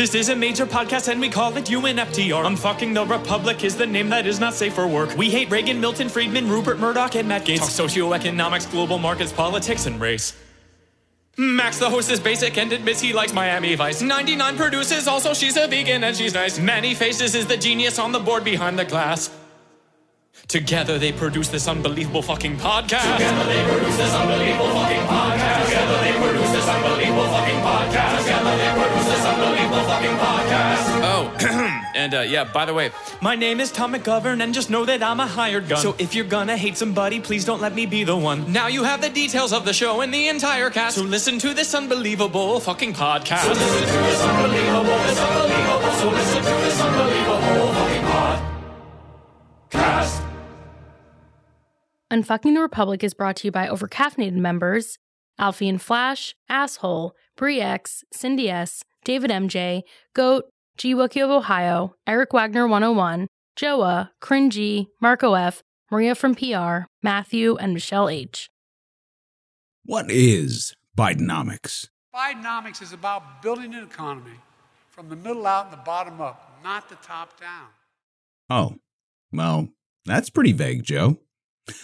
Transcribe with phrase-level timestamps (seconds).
[0.00, 2.42] This is a major podcast and we call it UNFTR.
[2.42, 5.14] I'm fucking the Republic is the name that is not safe for work.
[5.14, 7.58] We hate Reagan, Milton Friedman, Rupert Murdoch, and Matt Gaetz.
[7.58, 10.34] Talk socioeconomics, global markets, politics, and race.
[11.36, 14.00] Max, the host, is basic and admits he likes Miami Vice.
[14.00, 16.58] 99 produces, also she's a vegan and she's nice.
[16.58, 19.28] Manny Faces is the genius on the board behind the glass.
[20.48, 23.18] Together they produce this unbelievable fucking podcast.
[23.18, 25.64] Together they produce this unbelievable fucking podcast.
[25.66, 28.09] Together they produce this unbelievable fucking podcast.
[32.00, 32.90] And uh, yeah, by the way,
[33.20, 35.80] my name is Tom McGovern, and just know that I'm a hired gun.
[35.80, 38.50] So if you're gonna hate somebody, please don't let me be the one.
[38.50, 40.96] Now you have the details of the show and the entire cast.
[40.96, 43.42] So listen to this unbelievable fucking podcast.
[43.42, 45.92] So listen to this unbelievable, this unbelievable.
[45.92, 48.40] So listen to this unbelievable fucking podcast.
[52.10, 54.98] Unfucking the Republic is brought to you by overcaffeinated members
[55.38, 59.82] Alfie and Flash, Asshole, Brie X, Cindy S, David MJ,
[60.14, 60.49] Goat,
[60.80, 67.54] G Wookie of Ohio, Eric Wagner 101, Joa, Cringy, Marco F, Maria from PR, Matthew,
[67.56, 68.48] and Michelle H.
[69.84, 71.88] What is Bidenomics?
[72.16, 74.38] Bidenomics is about building an economy
[74.88, 77.66] from the middle out and the bottom up, not the top down.
[78.48, 78.76] Oh,
[79.30, 79.68] well,
[80.06, 81.18] that's pretty vague, Joe.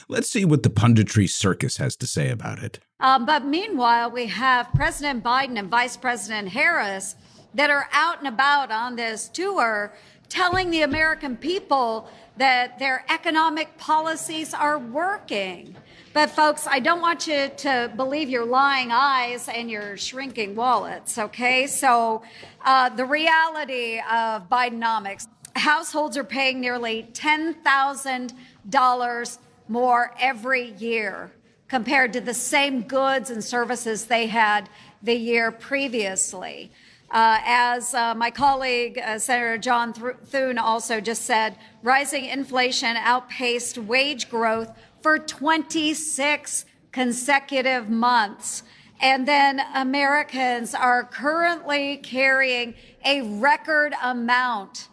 [0.08, 2.80] Let's see what the punditry circus has to say about it.
[3.00, 7.14] Um, but meanwhile, we have President Biden and Vice President Harris
[7.56, 9.92] that are out and about on this tour
[10.28, 15.74] telling the American people that their economic policies are working.
[16.12, 21.16] But, folks, I don't want you to believe your lying eyes and your shrinking wallets,
[21.18, 21.66] okay?
[21.66, 22.22] So,
[22.64, 31.32] uh, the reality of Bidenomics households are paying nearly $10,000 more every year
[31.68, 34.68] compared to the same goods and services they had
[35.02, 36.70] the year previously.
[37.10, 43.78] Uh, as uh, my colleague, uh, Senator John Thune, also just said, rising inflation outpaced
[43.78, 48.64] wage growth for 26 consecutive months.
[49.00, 54.88] And then Americans are currently carrying a record amount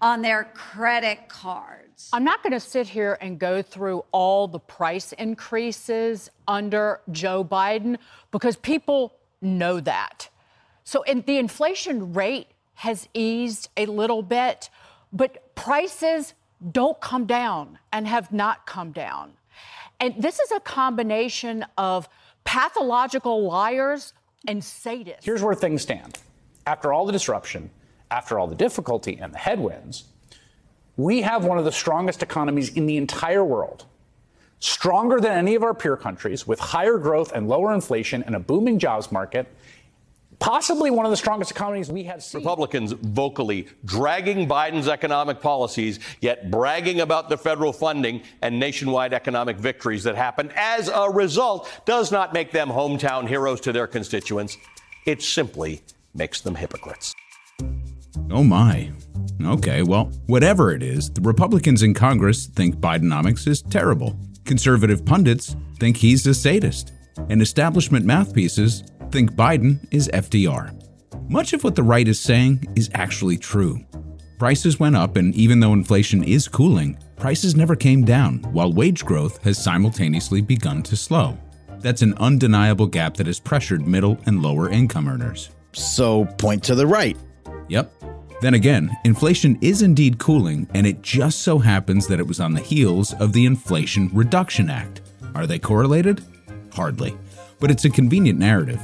[0.00, 2.10] on their credit cards.
[2.12, 7.44] I'm not going to sit here and go through all the price increases under Joe
[7.44, 7.96] Biden
[8.30, 10.28] because people know that.
[10.86, 14.70] So in, the inflation rate has eased a little bit,
[15.12, 16.32] but prices
[16.70, 19.32] don't come down and have not come down.
[19.98, 22.08] And this is a combination of
[22.44, 24.12] pathological liars
[24.46, 25.24] and sadists.
[25.24, 26.18] Here's where things stand.
[26.66, 27.70] After all the disruption,
[28.12, 30.04] after all the difficulty and the headwinds,
[30.96, 33.86] we have one of the strongest economies in the entire world.
[34.60, 38.40] Stronger than any of our peer countries, with higher growth and lower inflation and a
[38.40, 39.46] booming jobs market.
[40.38, 42.40] Possibly one of the strongest economies we have seen.
[42.40, 49.56] Republicans vocally dragging Biden's economic policies, yet bragging about the federal funding and nationwide economic
[49.56, 54.58] victories that happened as a result does not make them hometown heroes to their constituents.
[55.06, 55.82] It simply
[56.14, 57.14] makes them hypocrites.
[58.30, 58.92] Oh my.
[59.42, 64.18] Okay, well, whatever it is, the Republicans in Congress think Bidenomics is terrible.
[64.44, 66.92] Conservative pundits think he's a sadist.
[67.30, 70.72] And establishment mouthpieces think Biden is FDR.
[71.28, 73.84] Much of what the right is saying is actually true.
[74.38, 79.04] Prices went up, and even though inflation is cooling, prices never came down, while wage
[79.04, 81.38] growth has simultaneously begun to slow.
[81.78, 85.50] That's an undeniable gap that has pressured middle and lower income earners.
[85.72, 87.16] So, point to the right.
[87.68, 87.90] Yep,
[88.40, 92.52] then again, inflation is indeed cooling, and it just so happens that it was on
[92.52, 95.00] the heels of the Inflation Reduction Act.
[95.34, 96.22] Are they correlated?
[96.72, 97.16] Hardly.
[97.58, 98.80] But it's a convenient narrative.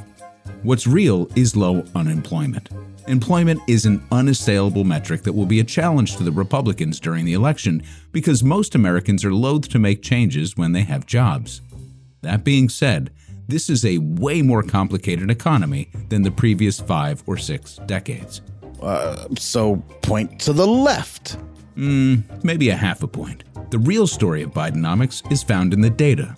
[0.62, 2.68] What's real is low unemployment.
[3.08, 7.32] Employment is an unassailable metric that will be a challenge to the Republicans during the
[7.32, 11.62] election because most Americans are loath to make changes when they have jobs.
[12.20, 13.10] That being said,
[13.48, 18.40] this is a way more complicated economy than the previous five or six decades.
[18.81, 21.38] Uh, so point to the left.
[21.75, 23.42] Hmm, maybe a half a point.
[23.70, 26.37] The real story of Bidenomics is found in the data.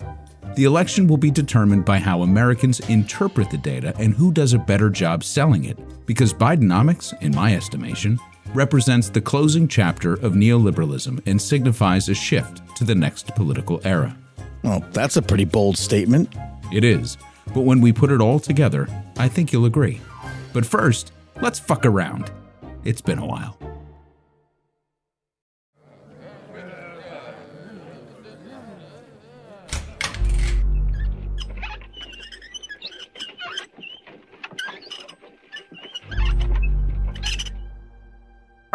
[0.55, 4.59] The election will be determined by how Americans interpret the data and who does a
[4.59, 8.19] better job selling it, because Bidenomics, in my estimation,
[8.53, 14.15] represents the closing chapter of neoliberalism and signifies a shift to the next political era.
[14.63, 16.33] Well, that's a pretty bold statement.
[16.71, 17.17] It is,
[17.53, 18.87] but when we put it all together,
[19.17, 19.99] I think you'll agree.
[20.53, 21.11] But first,
[21.41, 22.31] Let's fuck around.
[22.85, 23.57] It's been a while.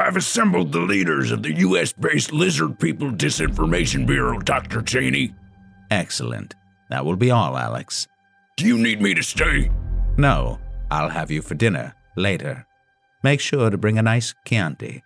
[0.00, 4.80] I've assembled the leaders of the US based Lizard People Disinformation Bureau, Dr.
[4.80, 5.34] Cheney.
[5.90, 6.54] Excellent.
[6.88, 8.08] That will be all, Alex.
[8.56, 9.70] Do you need me to stay?
[10.16, 10.58] No,
[10.90, 12.66] I'll have you for dinner later.
[13.22, 15.02] Make sure to bring a nice Chianti.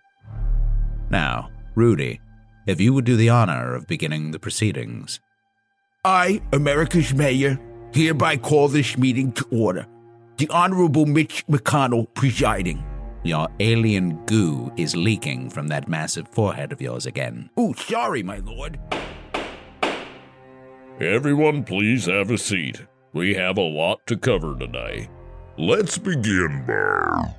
[1.09, 2.21] Now, Rudy,
[2.65, 5.19] if you would do the honor of beginning the proceedings.
[6.05, 7.59] I, America's Mayor,
[7.93, 9.87] hereby call this meeting to order.
[10.37, 12.81] The Honorable Mitch McConnell presiding.
[13.25, 17.49] Your alien goo is leaking from that massive forehead of yours again.
[17.57, 18.79] Oh, sorry, my lord.
[21.01, 22.83] Everyone, please have a seat.
[23.13, 25.09] We have a lot to cover today.
[25.57, 27.35] Let's begin, Bear.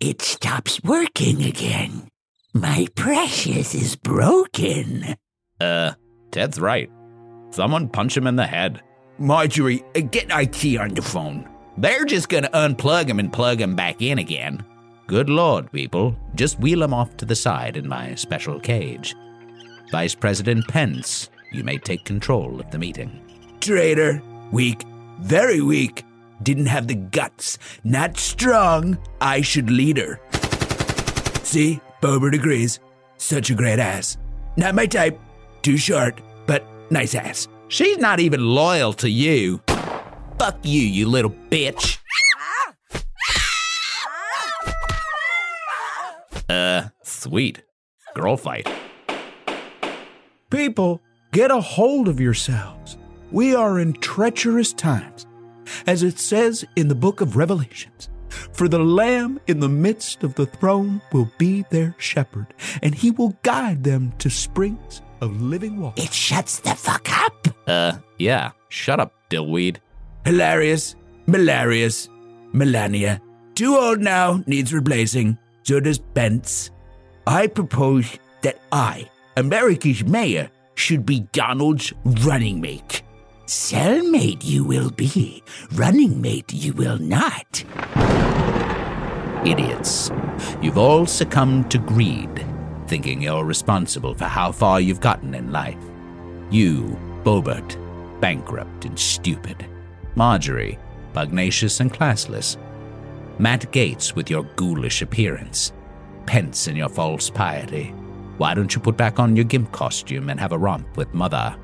[0.00, 2.08] It stops working again.
[2.52, 5.14] My precious is broken.
[5.60, 5.92] Uh,
[6.32, 6.90] Ted's right.
[7.50, 8.82] Someone punch him in the head.
[9.18, 11.48] Marjorie, uh, get IT on the phone.
[11.76, 14.64] They're just gonna unplug him and plug him back in again.
[15.06, 16.14] Good lord, people.
[16.34, 19.14] Just wheel him off to the side in my special cage.
[19.90, 23.20] Vice President Pence, you may take control of the meeting.
[23.60, 24.22] Traitor.
[24.52, 24.84] Weak.
[25.20, 26.04] Very weak.
[26.42, 27.58] Didn't have the guts.
[27.84, 28.98] Not strong.
[29.20, 30.20] I should lead her.
[31.42, 31.80] See?
[32.00, 32.78] Boebert agrees.
[33.16, 34.16] Such a great ass.
[34.56, 35.18] Not my type.
[35.62, 37.48] Too short, but nice ass.
[37.68, 39.60] She's not even loyal to you.
[40.38, 41.98] Fuck you, you little bitch.
[46.48, 47.62] Uh, sweet.
[48.14, 48.66] Girl fight.
[50.48, 52.96] People, get a hold of yourselves.
[53.30, 55.26] We are in treacherous times.
[55.86, 58.08] As it says in the book of Revelations,
[58.52, 63.10] for the Lamb in the midst of the throne will be their shepherd, and he
[63.10, 66.02] will guide them to springs of living water.
[66.02, 67.48] It shuts the fuck up.
[67.66, 68.52] Uh, yeah.
[68.68, 69.78] Shut up, dillweed.
[70.24, 70.94] Hilarious,
[71.26, 72.08] Malarious,
[72.52, 73.20] Melania.
[73.54, 75.38] Too old now, needs replacing.
[75.62, 76.70] So does Pence.
[77.26, 83.02] I propose that I, America's mayor, should be Donald's running mate.
[83.46, 85.42] Cellmate you will be,
[85.72, 87.64] running mate you will not.
[89.46, 90.10] Idiots.
[90.62, 92.46] You've all succumbed to greed,
[92.88, 95.78] thinking you're responsible for how far you've gotten in life.
[96.50, 97.76] You, Boebert,
[98.20, 99.66] bankrupt and stupid.
[100.14, 100.78] Marjorie,
[101.12, 102.56] pugnacious and classless.
[103.38, 105.72] Matt Gaetz with your ghoulish appearance.
[106.26, 107.94] Pence and your false piety.
[108.38, 111.56] Why don't you put back on your gimp costume and have a romp with Mother?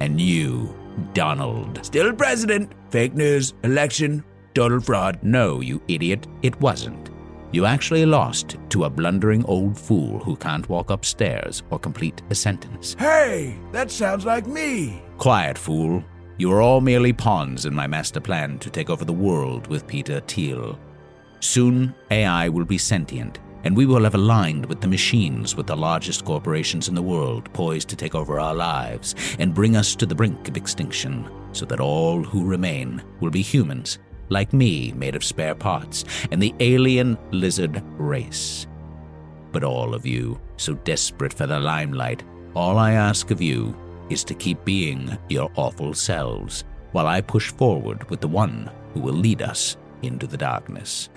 [0.00, 0.74] And you,
[1.14, 1.84] Donald.
[1.84, 2.72] Still president.
[2.90, 3.54] Fake news.
[3.64, 4.24] Election.
[4.54, 5.18] Total fraud.
[5.22, 7.10] No, you idiot, it wasn't.
[7.50, 12.34] You actually lost to a blundering old fool who can't walk upstairs or complete a
[12.34, 12.94] sentence.
[12.98, 15.02] Hey, that sounds like me.
[15.16, 16.04] Quiet, fool.
[16.36, 19.86] You are all merely pawns in my master plan to take over the world with
[19.86, 20.78] Peter Thiel.
[21.40, 25.76] Soon, AI will be sentient, and we will have aligned with the machines with the
[25.76, 30.04] largest corporations in the world poised to take over our lives and bring us to
[30.04, 35.14] the brink of extinction, so that all who remain will be humans, like me, made
[35.14, 38.66] of spare parts, and the alien lizard race.
[39.52, 42.22] But all of you, so desperate for the limelight,
[42.54, 43.76] all I ask of you
[44.10, 49.00] is to keep being your awful selves, while I push forward with the one who
[49.00, 51.08] will lead us into the darkness.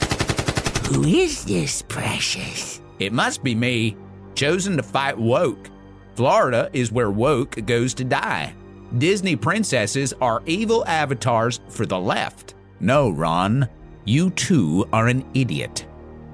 [0.90, 2.82] Who is this precious?
[3.00, 3.96] It must be me,
[4.36, 5.70] chosen to fight woke.
[6.16, 8.54] Florida is where woke goes to die.
[8.98, 12.56] Disney princesses are evil avatars for the left.
[12.82, 13.70] No, Ron,
[14.06, 15.86] you too are an idiot.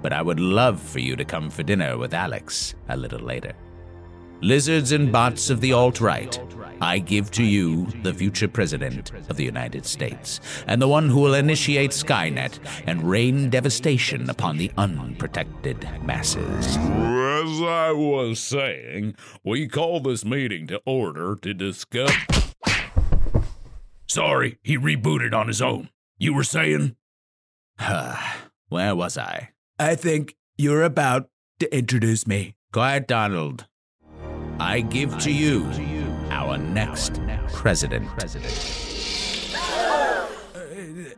[0.02, 3.54] But I would love for you to come for dinner with Alex a little later.
[4.42, 6.40] Lizards and bots of the alt right,
[6.80, 11.20] I give to you the future president of the United States, and the one who
[11.20, 16.78] will initiate Skynet and rain devastation upon the unprotected masses.
[16.78, 22.16] As I was saying, we call this meeting to order to discuss.
[24.08, 25.90] Sorry, he rebooted on his own.
[26.20, 26.96] You were saying?
[28.70, 29.50] Where was I?
[29.78, 32.56] I think you're about to introduce me.
[32.74, 33.68] Quiet, Donald.
[34.60, 35.64] I give to you
[36.32, 37.22] our next
[37.54, 38.10] president.
[39.54, 40.28] Uh,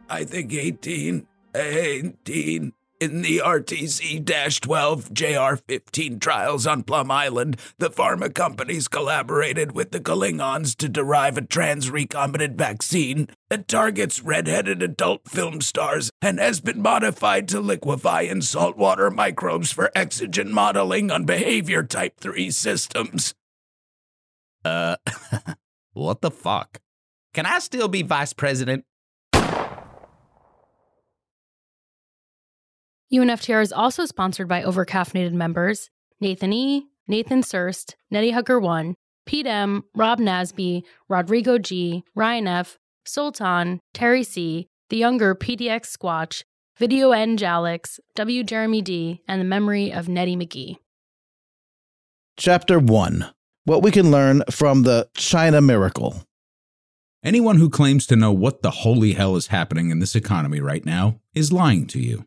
[0.09, 1.25] I think 18,
[1.55, 4.25] 18 in the RTC
[4.59, 10.89] 12 JR 15 trials on Plum Island, the pharma companies collaborated with the Klingons to
[10.89, 17.47] derive a trans recombinant vaccine that targets redheaded adult film stars and has been modified
[17.47, 23.33] to liquefy in saltwater microbes for exogen modeling on behavior type 3 systems.
[24.65, 24.97] Uh,
[25.93, 26.79] what the fuck?
[27.33, 28.83] Can I still be vice president?
[33.11, 35.89] UNFTR is also sponsored by overcaffeinated members
[36.21, 38.93] Nathan E., Nathan Surst, Nettie Hugger 1,
[39.25, 46.43] Pete M., Rob Nasby, Rodrigo G., Ryan F., Sultan, Terry C., the younger PDX Squatch,
[46.77, 47.35] Video N.
[47.35, 48.43] Jalix, W.
[48.43, 50.77] Jeremy D., and the memory of Nettie McGee.
[52.37, 53.31] Chapter 1
[53.65, 56.23] What we can learn from the China miracle.
[57.23, 60.85] Anyone who claims to know what the holy hell is happening in this economy right
[60.85, 62.25] now is lying to you.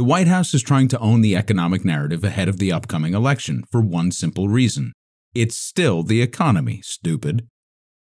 [0.00, 3.64] The White House is trying to own the economic narrative ahead of the upcoming election
[3.70, 4.94] for one simple reason
[5.34, 7.46] it's still the economy, stupid.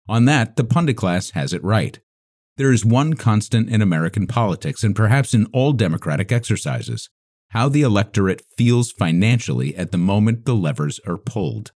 [0.10, 1.98] On that, the pundit class has it right.
[2.58, 7.10] There is one constant in American politics and perhaps in all democratic exercises
[7.52, 11.72] how the electorate feels financially at the moment the levers are pulled.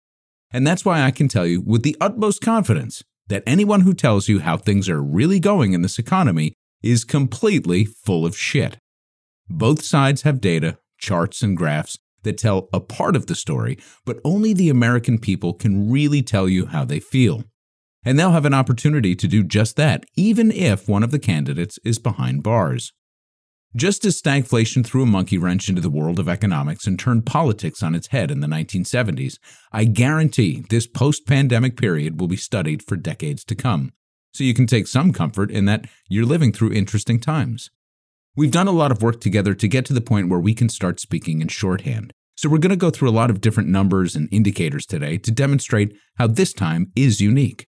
[0.50, 4.26] And that's why I can tell you with the utmost confidence that anyone who tells
[4.26, 8.78] you how things are really going in this economy is completely full of shit.
[9.48, 14.20] Both sides have data, charts, and graphs that tell a part of the story, but
[14.24, 17.44] only the American people can really tell you how they feel.
[18.04, 21.78] And they'll have an opportunity to do just that, even if one of the candidates
[21.84, 22.92] is behind bars.
[23.76, 27.82] Just as stagflation threw a monkey wrench into the world of economics and turned politics
[27.82, 29.38] on its head in the 1970s,
[29.72, 33.92] I guarantee this post pandemic period will be studied for decades to come.
[34.32, 37.70] So you can take some comfort in that you're living through interesting times.
[38.38, 40.68] We've done a lot of work together to get to the point where we can
[40.68, 42.12] start speaking in shorthand.
[42.36, 45.32] So we're going to go through a lot of different numbers and indicators today to
[45.32, 47.66] demonstrate how this time is unique.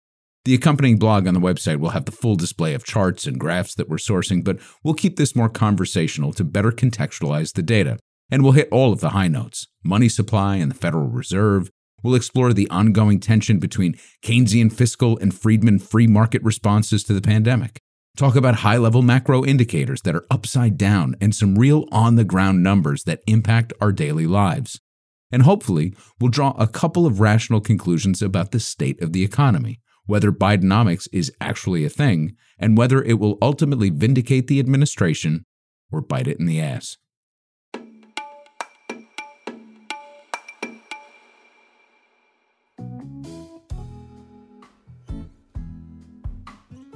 [0.44, 3.74] The accompanying blog on the website will have the full display of charts and graphs
[3.74, 7.98] that we're sourcing, but we'll keep this more conversational to better contextualize the data.
[8.30, 11.70] And we'll hit all of the high notes money supply and the Federal Reserve.
[12.04, 17.20] We'll explore the ongoing tension between Keynesian fiscal and Friedman free market responses to the
[17.20, 17.80] pandemic.
[18.14, 22.24] Talk about high level macro indicators that are upside down and some real on the
[22.24, 24.80] ground numbers that impact our daily lives.
[25.30, 29.80] And hopefully, we'll draw a couple of rational conclusions about the state of the economy,
[30.04, 35.46] whether Bidenomics is actually a thing, and whether it will ultimately vindicate the administration
[35.90, 36.98] or bite it in the ass.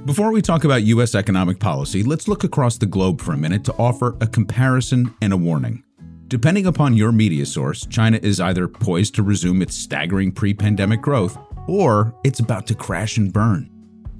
[0.07, 1.17] Before we talk about U.S.
[1.17, 5.33] economic policy, let's look across the globe for a minute to offer a comparison and
[5.33, 5.83] a warning.
[6.29, 11.03] Depending upon your media source, China is either poised to resume its staggering pre pandemic
[11.03, 11.37] growth,
[11.67, 13.69] or it's about to crash and burn.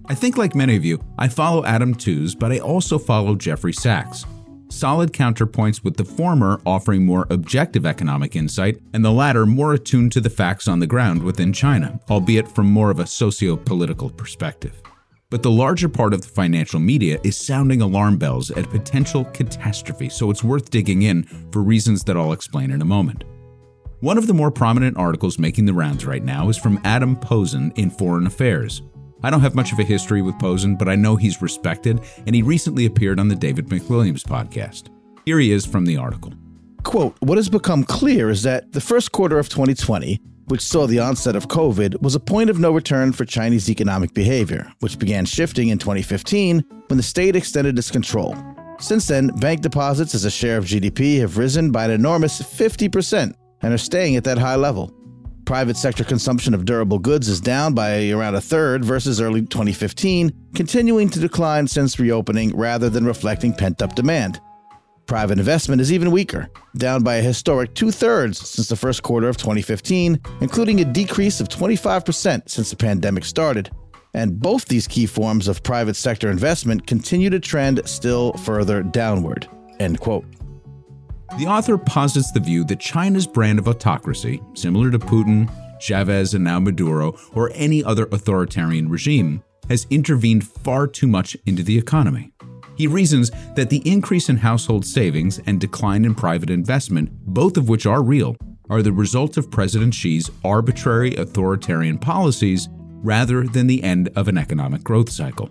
[0.07, 3.73] I think, like many of you, I follow Adam Tooze, but I also follow Jeffrey
[3.73, 4.25] Sachs.
[4.69, 10.11] Solid counterpoints with the former offering more objective economic insight, and the latter more attuned
[10.13, 14.11] to the facts on the ground within China, albeit from more of a socio political
[14.11, 14.83] perspective.
[15.37, 20.09] But the larger part of the financial media is sounding alarm bells at potential catastrophe,
[20.09, 23.25] so it's worth digging in for reasons that I'll explain in a moment.
[24.01, 27.71] One of the more prominent articles making the rounds right now is from Adam Posen
[27.77, 28.81] in Foreign Affairs.
[29.23, 32.35] I don't have much of a history with Posen, but I know he's respected, and
[32.35, 34.85] he recently appeared on the David McWilliams podcast.
[35.27, 36.33] Here he is from the article.
[36.83, 40.99] Quote What has become clear is that the first quarter of 2020 which saw the
[40.99, 45.25] onset of COVID, was a point of no return for Chinese economic behavior, which began
[45.25, 48.37] shifting in 2015 when the state extended its control.
[48.79, 53.35] Since then, bank deposits as a share of GDP have risen by an enormous 50%
[53.63, 54.93] and are staying at that high level.
[55.47, 60.33] Private sector consumption of durable goods is down by around a third versus early 2015,
[60.55, 64.41] continuing to decline since reopening rather than reflecting pent up demand.
[65.07, 69.29] Private investment is even weaker, down by a historic two thirds since the first quarter
[69.29, 73.71] of 2015, including a decrease of 25% since the pandemic started.
[74.15, 79.49] And both these key forms of private sector investment continue to trend still further downward.
[79.79, 80.25] End quote.
[81.39, 85.49] The author posits the view that China's brand of autocracy, similar to Putin,
[85.81, 91.63] Chavez, and now Maduro, or any other authoritarian regime, has intervened far too much into
[91.63, 92.33] the economy.
[92.77, 97.69] He reasons that the increase in household savings and decline in private investment, both of
[97.69, 98.37] which are real,
[98.69, 102.69] are the result of President Xi's arbitrary authoritarian policies
[103.03, 105.51] rather than the end of an economic growth cycle.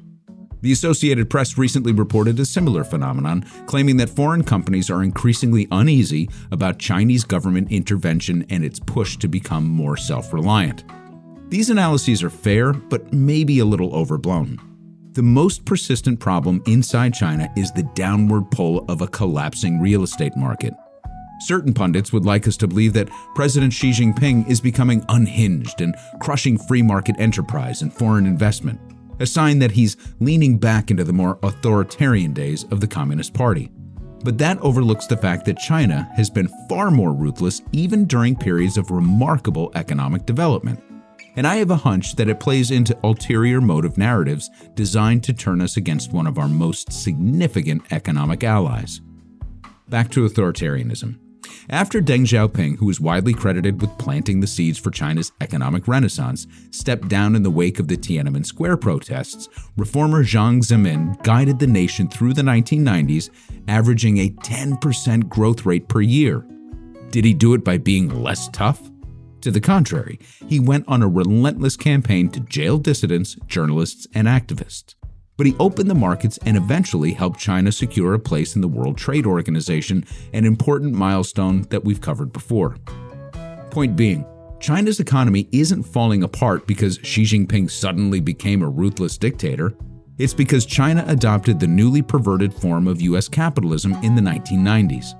[0.61, 6.27] The Associated Press recently reported a similar phenomenon, claiming that foreign companies are increasingly uneasy
[6.51, 10.83] about Chinese government intervention and its push to become more self reliant.
[11.49, 14.59] These analyses are fair, but maybe a little overblown.
[15.15, 20.35] The most persistent problem inside China is the downward pull of a collapsing real estate
[20.35, 20.73] market.
[21.39, 25.95] Certain pundits would like us to believe that President Xi Jinping is becoming unhinged and
[26.19, 28.77] crushing free market enterprise and foreign investment,
[29.21, 33.71] a sign that he's leaning back into the more authoritarian days of the Communist Party.
[34.25, 38.77] But that overlooks the fact that China has been far more ruthless even during periods
[38.77, 40.83] of remarkable economic development.
[41.35, 45.61] And I have a hunch that it plays into ulterior motive narratives designed to turn
[45.61, 49.01] us against one of our most significant economic allies.
[49.89, 51.19] Back to authoritarianism.
[51.69, 56.45] After Deng Xiaoping, who is widely credited with planting the seeds for China's economic renaissance,
[56.71, 61.67] stepped down in the wake of the Tiananmen Square protests, reformer Jiang Zemin guided the
[61.67, 63.29] nation through the 1990s,
[63.67, 66.45] averaging a 10% growth rate per year.
[67.09, 68.91] Did he do it by being less tough?
[69.45, 74.95] To the contrary, he went on a relentless campaign to jail dissidents, journalists, and activists
[75.37, 78.97] but he opened the markets and eventually helped China secure a place in the World
[78.97, 82.77] Trade Organization, an important milestone that we've covered before.
[83.69, 84.25] Point being,
[84.59, 89.73] China's economy isn't falling apart because Xi Jinping suddenly became a ruthless dictator.
[90.17, 95.13] It's because China adopted the newly perverted form of US capitalism in the 1990s.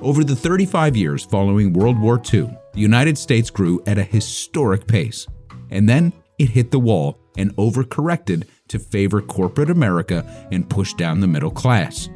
[0.00, 4.86] Over the 35 years following World War II, the United States grew at a historic
[4.86, 5.26] pace.
[5.70, 11.20] And then it hit the wall and overcorrected to favor corporate America and push down
[11.20, 12.08] the middle class.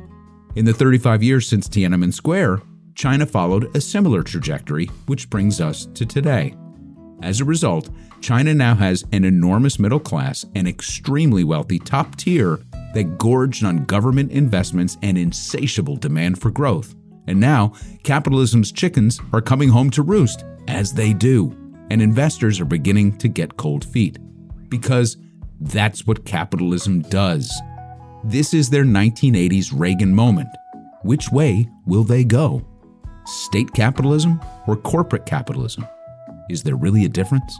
[0.57, 2.63] In the 35 years since Tiananmen Square,
[2.95, 6.55] China followed a similar trajectory, which brings us to today.
[7.23, 12.61] As a result, China now has an enormous middle class and extremely wealthy top tier
[12.95, 16.95] that gorged on government investments and insatiable demand for growth.
[17.27, 21.57] And now, capitalism's chickens are coming home to roost, as they do,
[21.91, 24.19] and investors are beginning to get cold feet.
[24.69, 25.17] Because
[25.61, 27.53] that's what capitalism does.
[28.25, 30.49] This is their 1980s Reagan moment.
[31.03, 32.65] Which way will they go?
[33.25, 35.87] State capitalism or corporate capitalism?
[36.49, 37.57] Is there really a difference?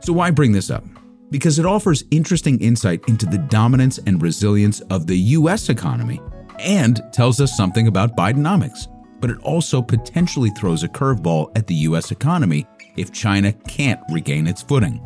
[0.00, 0.84] So, why bring this up?
[1.30, 6.20] Because it offers interesting insight into the dominance and resilience of the US economy
[6.58, 8.88] and tells us something about Bidenomics.
[9.20, 14.46] But it also potentially throws a curveball at the US economy if China can't regain
[14.46, 15.00] its footing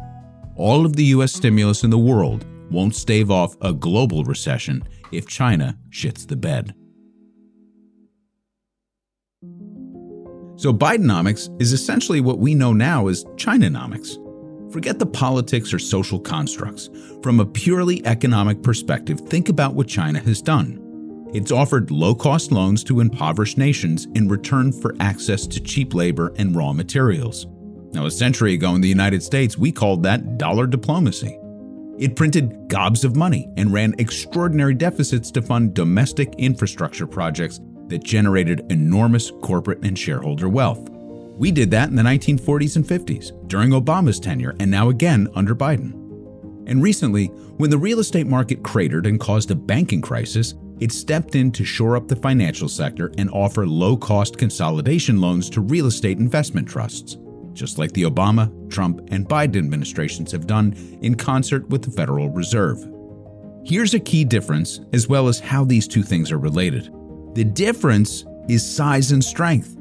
[0.56, 4.82] all of the US stimulus in the world won't stave off a global recession
[5.12, 6.74] if China shits the bed.
[10.58, 14.22] So, Bidenomics is essentially what we know now as Chinanomics.
[14.72, 16.88] Forget the politics or social constructs.
[17.22, 20.85] From a purely economic perspective, think about what China has done.
[21.34, 26.32] It's offered low cost loans to impoverished nations in return for access to cheap labor
[26.36, 27.46] and raw materials.
[27.92, 31.38] Now, a century ago in the United States, we called that dollar diplomacy.
[31.98, 38.04] It printed gobs of money and ran extraordinary deficits to fund domestic infrastructure projects that
[38.04, 40.90] generated enormous corporate and shareholder wealth.
[41.38, 45.54] We did that in the 1940s and 50s, during Obama's tenure, and now again under
[45.54, 45.92] Biden.
[46.66, 47.26] And recently,
[47.58, 51.64] when the real estate market cratered and caused a banking crisis, it stepped in to
[51.64, 56.68] shore up the financial sector and offer low cost consolidation loans to real estate investment
[56.68, 57.16] trusts
[57.56, 62.28] just like the Obama, Trump, and Biden administrations have done in concert with the Federal
[62.28, 62.78] Reserve.
[63.64, 66.92] Here's a key difference, as well as how these two things are related.
[67.34, 69.76] The difference is size and strength.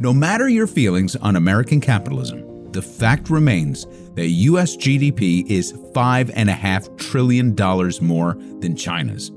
[0.00, 6.98] No matter your feelings on American capitalism, the fact remains that US GDP is $5.5
[6.98, 7.54] trillion
[8.00, 9.30] more than China's.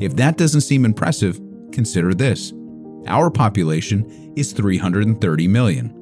[0.00, 1.38] If that doesn't seem impressive,
[1.72, 2.52] consider this.
[3.06, 5.94] Our population is 330 million.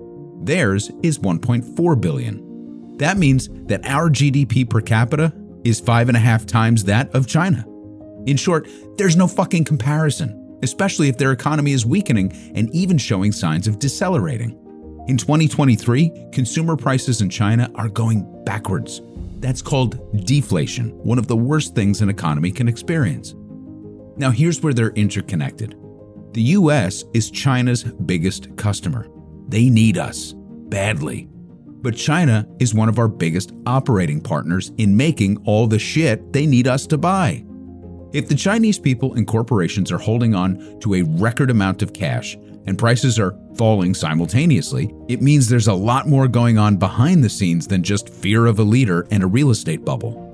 [0.44, 2.96] Theirs is 1.4 billion.
[2.98, 5.32] That means that our GDP per capita
[5.64, 7.64] is five and a half times that of China.
[8.26, 13.32] In short, there's no fucking comparison, especially if their economy is weakening and even showing
[13.32, 14.50] signs of decelerating.
[15.08, 19.00] In 2023, consumer prices in China are going backwards.
[19.40, 23.34] That's called deflation, one of the worst things an economy can experience.
[24.18, 25.76] Now, here's where they're interconnected.
[26.33, 29.09] The US is China's biggest customer.
[29.48, 31.28] They need us badly.
[31.81, 36.46] But China is one of our biggest operating partners in making all the shit they
[36.46, 37.44] need us to buy.
[38.12, 42.35] If the Chinese people and corporations are holding on to a record amount of cash
[42.66, 47.31] and prices are falling simultaneously, it means there's a lot more going on behind the
[47.31, 50.27] scenes than just fear of a leader and a real estate bubble.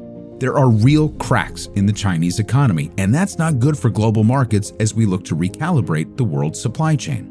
[0.45, 4.75] There are real cracks in the Chinese economy, and that's not good for global markets
[4.79, 7.31] as we look to recalibrate the world's supply chain.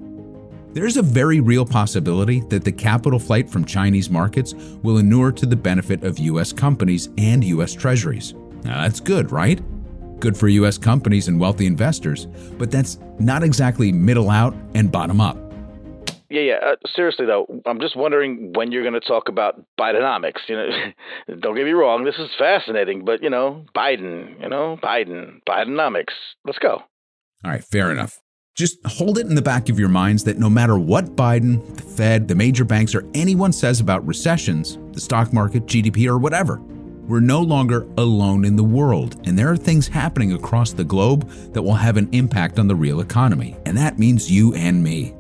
[0.74, 5.46] There's a very real possibility that the capital flight from Chinese markets will inure to
[5.46, 6.52] the benefit of U.S.
[6.52, 7.76] companies and U.S.
[7.76, 8.34] treasuries.
[8.64, 9.62] Now, that's good, right?
[10.20, 10.80] Good for U.S.
[10.80, 12.26] companies and wealthy investors,
[12.58, 15.38] but that's not exactly middle out and bottom up.
[16.34, 16.60] Yeah, yeah.
[16.64, 20.40] Uh, seriously though, I'm just wondering when you're going to talk about Bidenomics.
[20.48, 20.68] You know,
[21.40, 26.14] don't get me wrong, this is fascinating, but you know, Biden, you know, Biden, Bidenomics.
[26.44, 26.82] Let's go.
[27.46, 28.20] All right, fair enough.
[28.56, 31.84] Just hold it in the back of your minds that no matter what Biden, the
[31.84, 36.60] Fed, the major banks, or anyone says about recessions, the stock market, GDP, or whatever,
[37.08, 41.30] we're no longer alone in the world, and there are things happening across the globe
[41.54, 45.14] that will have an impact on the real economy, and that means you and me.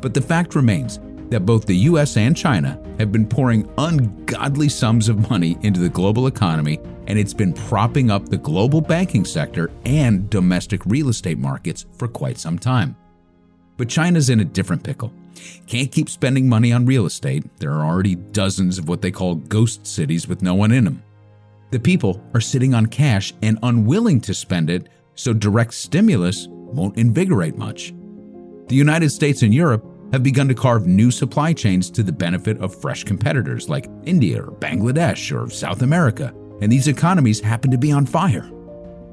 [0.00, 5.08] But the fact remains that both the US and China have been pouring ungodly sums
[5.08, 9.70] of money into the global economy and it's been propping up the global banking sector
[9.86, 12.94] and domestic real estate markets for quite some time.
[13.78, 15.12] But China's in a different pickle.
[15.66, 17.44] Can't keep spending money on real estate.
[17.58, 21.02] There are already dozens of what they call ghost cities with no one in them.
[21.70, 26.98] The people are sitting on cash and unwilling to spend it, so direct stimulus won't
[26.98, 27.94] invigorate much.
[28.68, 32.58] The United States and Europe have begun to carve new supply chains to the benefit
[32.60, 37.78] of fresh competitors like India or Bangladesh or South America and these economies happen to
[37.78, 38.50] be on fire.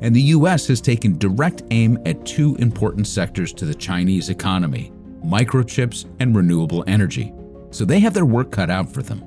[0.02, 4.92] And the US has taken direct aim at two important sectors to the Chinese economy
[5.24, 7.34] microchips and renewable energy.
[7.72, 9.24] So they have their work cut out for them.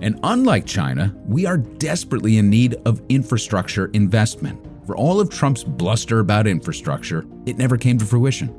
[0.00, 4.64] And unlike China, we are desperately in need of infrastructure investment.
[4.86, 8.54] For all of Trump's bluster about infrastructure, it never came to fruition.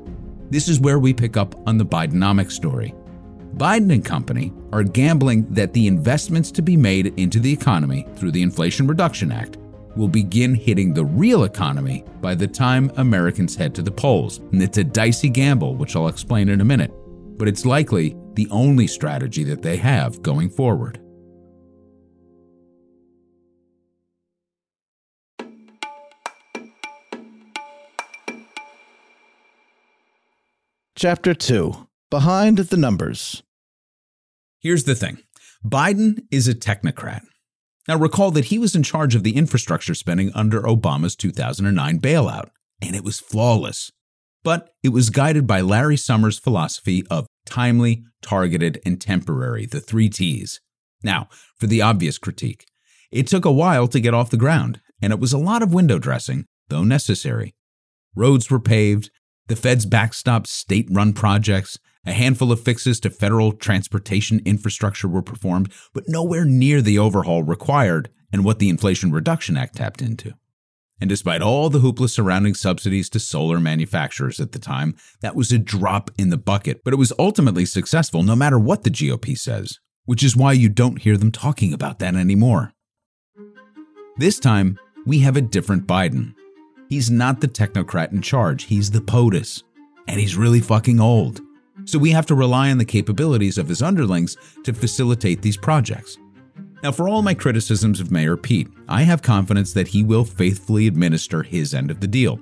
[0.50, 2.92] This is where we pick up on the Bidenomics story.
[3.56, 8.32] Biden and company are gambling that the investments to be made into the economy through
[8.32, 9.58] the Inflation Reduction Act
[9.96, 14.38] will begin hitting the real economy by the time Americans head to the polls.
[14.52, 16.92] And it's a dicey gamble, which I'll explain in a minute,
[17.38, 21.00] but it's likely the only strategy that they have going forward.
[31.02, 33.42] Chapter 2 Behind the Numbers.
[34.58, 35.22] Here's the thing
[35.64, 37.22] Biden is a technocrat.
[37.88, 42.50] Now, recall that he was in charge of the infrastructure spending under Obama's 2009 bailout,
[42.82, 43.90] and it was flawless.
[44.44, 50.10] But it was guided by Larry Summers' philosophy of timely, targeted, and temporary, the three
[50.10, 50.60] T's.
[51.02, 52.66] Now, for the obvious critique,
[53.10, 55.72] it took a while to get off the ground, and it was a lot of
[55.72, 57.54] window dressing, though necessary.
[58.14, 59.10] Roads were paved,
[59.50, 61.76] the feds backstopped state run projects.
[62.06, 67.42] A handful of fixes to federal transportation infrastructure were performed, but nowhere near the overhaul
[67.42, 70.34] required and what the Inflation Reduction Act tapped into.
[71.00, 75.50] And despite all the hoopla surrounding subsidies to solar manufacturers at the time, that was
[75.50, 79.36] a drop in the bucket, but it was ultimately successful no matter what the GOP
[79.36, 82.72] says, which is why you don't hear them talking about that anymore.
[84.16, 86.34] This time, we have a different Biden.
[86.90, 89.62] He's not the technocrat in charge, he's the POTUS.
[90.08, 91.40] And he's really fucking old.
[91.84, 96.18] So we have to rely on the capabilities of his underlings to facilitate these projects.
[96.82, 100.88] Now, for all my criticisms of Mayor Pete, I have confidence that he will faithfully
[100.88, 102.40] administer his end of the deal.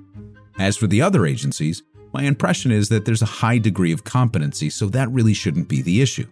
[0.57, 4.71] As for the other agencies, my impression is that there's a high degree of competency,
[4.71, 6.25] so that really shouldn't be the issue.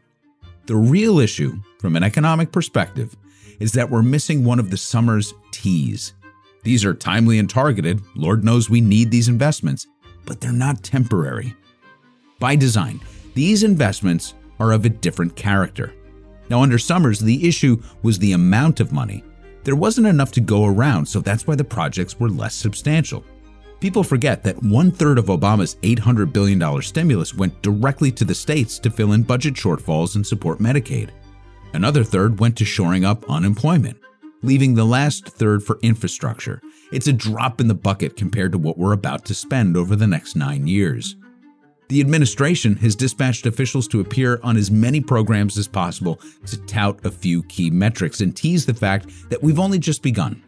[0.65, 3.15] The real issue, from an economic perspective,
[3.59, 6.13] is that we're missing one of the Summers' T's
[6.67, 8.01] these are timely and targeted.
[8.13, 9.87] Lord knows we need these investments,
[10.25, 11.55] but they're not temporary.
[12.39, 12.99] By design,
[13.35, 15.93] these investments are of a different character.
[16.49, 19.23] Now, under Summers, the issue was the amount of money.
[19.63, 23.23] There wasn't enough to go around, so that's why the projects were less substantial.
[23.79, 28.77] People forget that one third of Obama's $800 billion stimulus went directly to the states
[28.79, 31.11] to fill in budget shortfalls and support Medicaid.
[31.71, 33.97] Another third went to shoring up unemployment
[34.43, 36.61] leaving the last third for infrastructure.
[36.91, 40.07] It's a drop in the bucket compared to what we're about to spend over the
[40.07, 41.15] next nine years.
[41.89, 47.05] The administration has dispatched officials to appear on as many programs as possible to tout
[47.05, 50.43] a few key metrics and tease the fact that we've only just begun.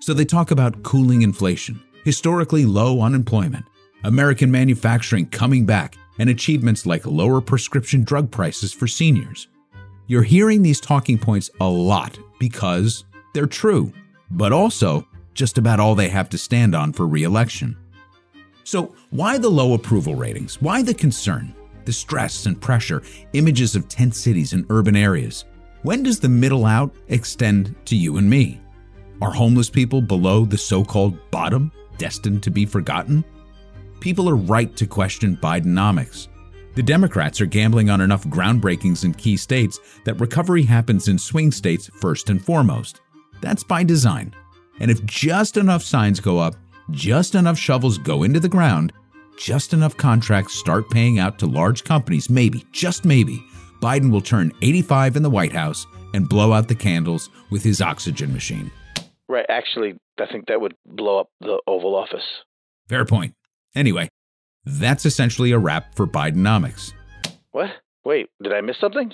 [0.00, 3.64] So they talk about cooling inflation, historically low unemployment,
[4.04, 9.48] American manufacturing coming back, and achievements like lower prescription drug prices for seniors.
[10.06, 13.92] You're hearing these talking points a lot because they're true,
[14.30, 17.76] but also just about all they have to stand on for re election.
[18.64, 20.60] So, why the low approval ratings?
[20.60, 21.54] Why the concern?
[21.84, 25.46] The stress and pressure, images of tent cities and urban areas.
[25.82, 28.60] When does the middle out extend to you and me?
[29.22, 33.24] Are homeless people below the so called bottom destined to be forgotten?
[34.00, 36.28] People are right to question Bidenomics.
[36.74, 41.50] The Democrats are gambling on enough groundbreakings in key states that recovery happens in swing
[41.50, 43.00] states first and foremost.
[43.40, 44.34] That's by design.
[44.80, 46.54] And if just enough signs go up,
[46.90, 48.92] just enough shovels go into the ground,
[49.36, 53.42] just enough contracts start paying out to large companies, maybe, just maybe,
[53.80, 57.80] Biden will turn 85 in the White House and blow out the candles with his
[57.80, 58.70] oxygen machine.
[59.28, 59.46] Right.
[59.48, 62.24] Actually, I think that would blow up the Oval Office.
[62.88, 63.34] Fair point.
[63.74, 64.08] Anyway,
[64.64, 66.92] That's essentially a wrap for Bidenomics.
[67.52, 67.70] What?
[68.04, 69.12] Wait, did I miss something?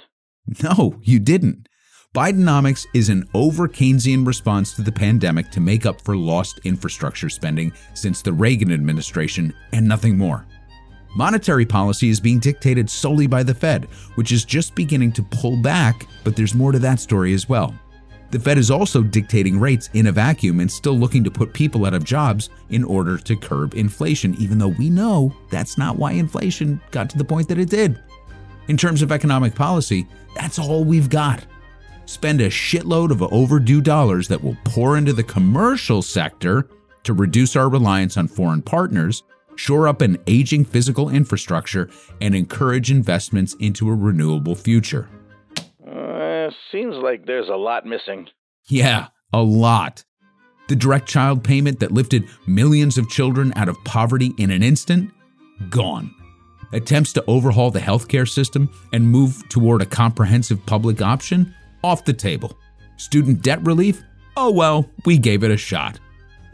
[0.62, 1.68] No, you didn't.
[2.14, 7.28] Bidenomics is an over Keynesian response to the pandemic to make up for lost infrastructure
[7.28, 10.46] spending since the Reagan administration and nothing more.
[11.16, 15.56] Monetary policy is being dictated solely by the Fed, which is just beginning to pull
[15.56, 17.74] back, but there's more to that story as well.
[18.30, 21.84] The Fed is also dictating rates in a vacuum and still looking to put people
[21.84, 26.12] out of jobs in order to curb inflation, even though we know that's not why
[26.12, 28.00] inflation got to the point that it did.
[28.68, 31.44] In terms of economic policy, that's all we've got.
[32.06, 36.68] Spend a shitload of overdue dollars that will pour into the commercial sector
[37.04, 39.22] to reduce our reliance on foreign partners,
[39.56, 41.88] shore up an aging physical infrastructure,
[42.20, 45.08] and encourage investments into a renewable future.
[45.86, 48.28] Uh, seems like there's a lot missing.
[48.66, 50.04] Yeah, a lot.
[50.68, 55.10] The direct child payment that lifted millions of children out of poverty in an instant?
[55.68, 56.14] Gone.
[56.72, 61.54] Attempts to overhaul the healthcare system and move toward a comprehensive public option?
[61.84, 62.56] Off the table.
[62.96, 64.02] Student debt relief?
[64.38, 66.00] Oh well, we gave it a shot.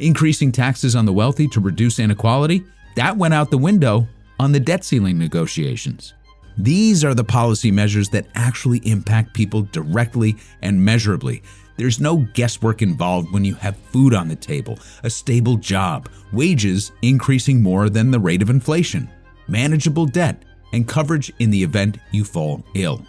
[0.00, 2.64] Increasing taxes on the wealthy to reduce inequality?
[2.96, 4.08] That went out the window
[4.40, 6.14] on the debt ceiling negotiations.
[6.58, 11.44] These are the policy measures that actually impact people directly and measurably.
[11.76, 16.90] There's no guesswork involved when you have food on the table, a stable job, wages
[17.02, 19.08] increasing more than the rate of inflation,
[19.46, 23.06] manageable debt, and coverage in the event you fall ill.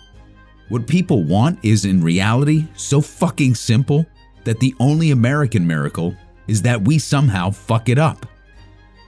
[0.71, 4.05] What people want is in reality so fucking simple
[4.45, 6.15] that the only American miracle
[6.47, 8.25] is that we somehow fuck it up.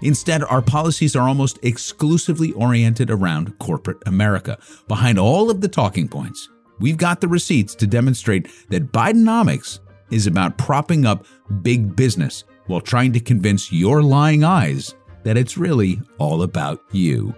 [0.01, 4.57] Instead, our policies are almost exclusively oriented around corporate America.
[4.89, 6.49] Behind all of the talking points,
[6.81, 9.79] we've got the receipts to demonstrate that Bidenomics
[10.11, 11.25] is about propping up
[11.61, 17.33] big business while trying to convince your lying eyes that it's really all about you.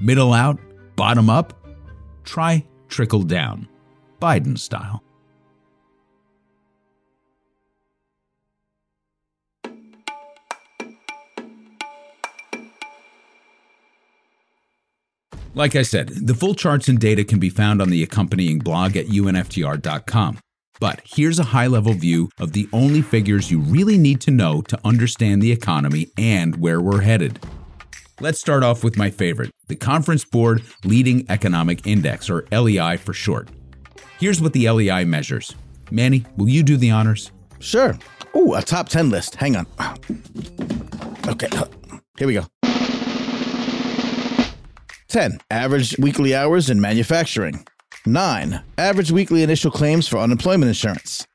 [0.00, 0.58] Middle out,
[0.96, 1.54] bottom up,
[2.24, 3.68] try trickle down,
[4.20, 5.02] Biden style.
[15.56, 18.94] Like I said, the full charts and data can be found on the accompanying blog
[18.94, 20.38] at unftr.com.
[20.78, 24.60] But here's a high level view of the only figures you really need to know
[24.60, 27.40] to understand the economy and where we're headed.
[28.18, 33.12] Let's start off with my favorite the Conference Board Leading Economic Index, or LEI for
[33.12, 33.50] short.
[34.18, 35.54] Here's what the LEI measures.
[35.90, 37.30] Manny, will you do the honors?
[37.58, 37.94] Sure.
[38.34, 39.34] Ooh, a top 10 list.
[39.34, 39.66] Hang on.
[41.28, 41.66] Okay, uh,
[42.16, 42.46] here we go.
[45.08, 45.38] 10.
[45.50, 47.66] Average weekly hours in manufacturing.
[48.06, 48.62] 9.
[48.78, 51.26] Average weekly initial claims for unemployment insurance.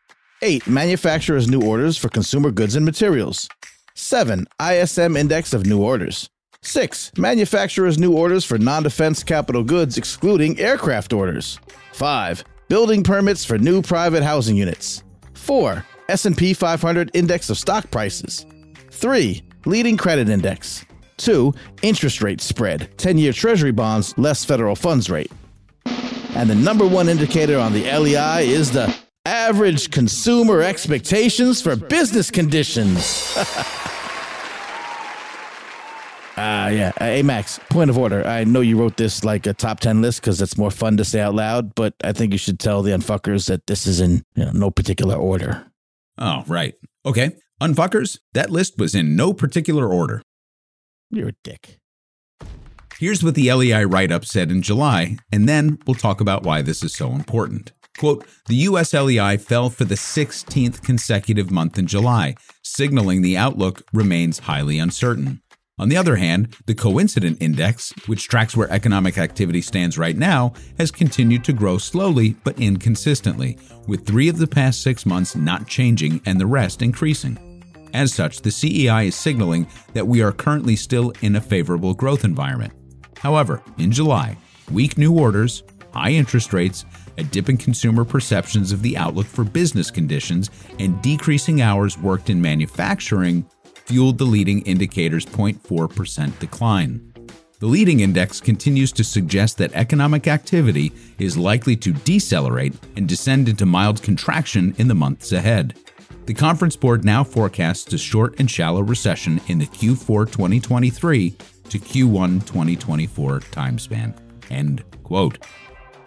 [0.41, 0.65] 8.
[0.65, 3.47] Manufacturers' new orders for consumer goods and materials.
[3.93, 4.47] 7.
[4.59, 6.27] ISM Index of new orders.
[6.63, 7.11] 6.
[7.17, 11.59] Manufacturers' new orders for non-defense capital goods excluding aircraft orders.
[11.93, 12.43] 5.
[12.67, 15.03] Building permits for new private housing units.
[15.33, 15.83] 4.
[16.09, 18.45] S&P 500 Index of stock prices.
[18.91, 19.41] 3.
[19.65, 20.85] Leading credit index.
[21.17, 21.53] 2.
[21.81, 25.31] Interest rate spread, 10 year Treasury bonds less federal funds rate.
[26.35, 28.95] And the number one indicator on the LEI is the
[29.25, 33.35] average consumer expectations for business conditions.
[36.43, 36.91] Ah, uh, yeah.
[36.99, 38.25] Uh, hey, Max, point of order.
[38.25, 41.05] I know you wrote this like a top 10 list because it's more fun to
[41.05, 44.23] say out loud, but I think you should tell the unfuckers that this is in
[44.33, 45.67] you know, no particular order.
[46.17, 46.73] Oh, right.
[47.05, 47.35] Okay.
[47.61, 50.23] Unfuckers, that list was in no particular order.
[51.11, 51.77] You're a dick.
[52.97, 56.63] Here's what the LEI write up said in July, and then we'll talk about why
[56.63, 57.71] this is so important.
[57.99, 63.83] Quote, the US LEI fell for the 16th consecutive month in July, signaling the outlook
[63.93, 65.39] remains highly uncertain.
[65.81, 70.53] On the other hand, the coincident index, which tracks where economic activity stands right now,
[70.77, 75.67] has continued to grow slowly but inconsistently, with three of the past six months not
[75.67, 77.63] changing and the rest increasing.
[77.95, 82.25] As such, the CEI is signaling that we are currently still in a favorable growth
[82.25, 82.73] environment.
[83.17, 84.37] However, in July,
[84.71, 85.63] weak new orders,
[85.95, 86.85] high interest rates,
[87.17, 92.29] a dip in consumer perceptions of the outlook for business conditions, and decreasing hours worked
[92.29, 93.47] in manufacturing
[93.91, 97.13] fueled the leading indicator's 0.4% decline.
[97.59, 103.49] The leading index continues to suggest that economic activity is likely to decelerate and descend
[103.49, 105.77] into mild contraction in the months ahead.
[106.25, 111.31] The Conference Board now forecasts a short and shallow recession in the Q4 2023
[111.67, 114.13] to Q1 2024 time span.
[114.49, 115.37] End quote.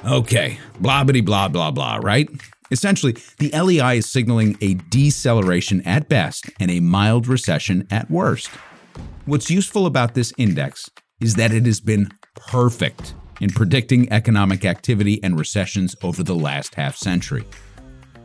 [0.06, 2.30] Okay, blah blah blah blah blah, right?
[2.70, 8.48] Essentially, the LEI is signaling a deceleration at best and a mild recession at worst.
[9.26, 10.88] What's useful about this index
[11.20, 16.74] is that it has been perfect in predicting economic activity and recessions over the last
[16.74, 17.44] half century.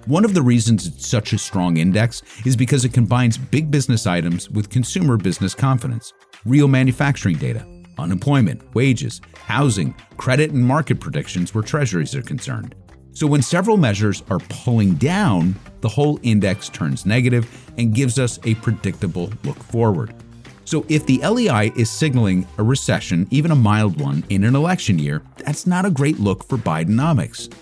[0.06, 4.08] One of the reasons it's such a strong index is because it combines big business
[4.08, 6.14] items with consumer business confidence,
[6.46, 7.66] real manufacturing data,
[7.98, 12.76] unemployment, wages, housing, credit, and market predictions where treasuries are concerned.
[13.20, 18.40] So when several measures are pulling down, the whole index turns negative and gives us
[18.46, 20.16] a predictable look forward.
[20.64, 24.98] So if the LEI is signaling a recession, even a mild one, in an election
[24.98, 27.54] year, that's not a great look for Bidenomics.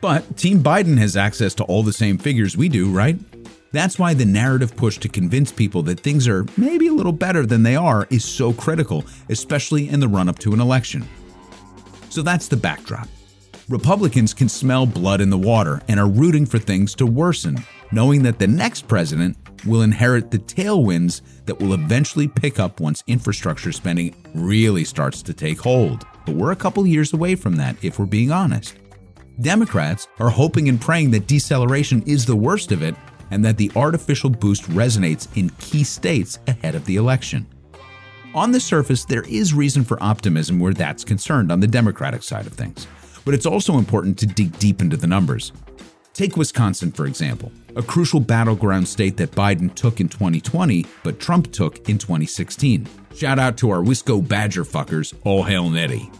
[0.00, 3.18] But Team Biden has access to all the same figures we do, right?
[3.72, 7.44] That's why the narrative push to convince people that things are maybe a little better
[7.44, 11.08] than they are is so critical, especially in the run up to an election.
[12.10, 13.08] So that's the backdrop.
[13.70, 17.56] Republicans can smell blood in the water and are rooting for things to worsen,
[17.92, 23.04] knowing that the next president will inherit the tailwinds that will eventually pick up once
[23.06, 26.04] infrastructure spending really starts to take hold.
[26.26, 28.74] But we're a couple years away from that, if we're being honest.
[29.40, 32.96] Democrats are hoping and praying that deceleration is the worst of it
[33.30, 37.46] and that the artificial boost resonates in key states ahead of the election.
[38.34, 42.48] On the surface, there is reason for optimism where that's concerned on the Democratic side
[42.48, 42.88] of things,
[43.24, 45.52] but it's also important to dig deep into the numbers.
[46.12, 51.52] Take Wisconsin, for example, a crucial battleground state that Biden took in 2020, but Trump
[51.52, 52.86] took in 2016.
[53.14, 56.10] Shout out to our Wisco Badger fuckers, all hail Nettie.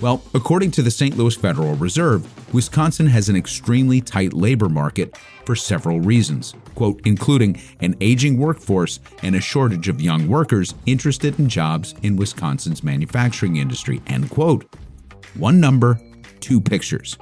[0.00, 1.16] Well, according to the St.
[1.16, 7.60] Louis Federal Reserve, Wisconsin has an extremely tight labor market for several reasons, quote, including
[7.80, 13.56] an aging workforce and a shortage of young workers interested in jobs in Wisconsin's manufacturing
[13.56, 14.66] industry, end quote.
[15.34, 16.00] One number,
[16.42, 17.16] two pictures.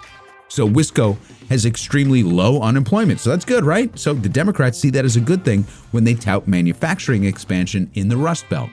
[0.48, 1.16] So Wisco
[1.48, 3.20] has extremely low unemployment.
[3.20, 3.96] So that's good, right?
[3.96, 8.08] So the Democrats see that as a good thing when they tout manufacturing expansion in
[8.08, 8.70] the Rust Belt.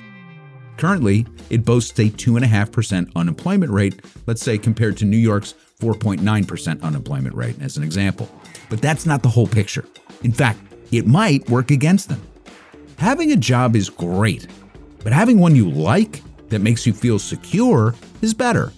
[0.78, 7.36] Currently, it boasts a 2.5% unemployment rate, let's say compared to New York's 4.9% unemployment
[7.36, 8.30] rate, as an example.
[8.70, 9.86] But that's not the whole picture.
[10.24, 10.60] In fact,
[10.92, 12.22] it might work against them.
[12.98, 14.48] Having a job is great,
[15.04, 18.72] but having one you like that makes you feel secure is better.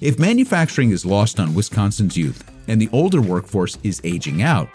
[0.00, 4.68] If manufacturing is lost on Wisconsin's youth and the older workforce is aging out,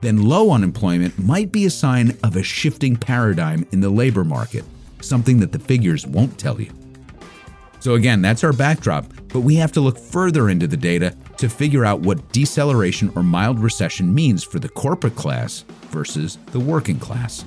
[0.00, 4.64] then low unemployment might be a sign of a shifting paradigm in the labor market
[5.04, 6.70] something that the figures won't tell you.
[7.80, 11.50] So, again, that's our backdrop, but we have to look further into the data to
[11.50, 16.98] figure out what deceleration or mild recession means for the corporate class versus the working
[16.98, 17.44] class.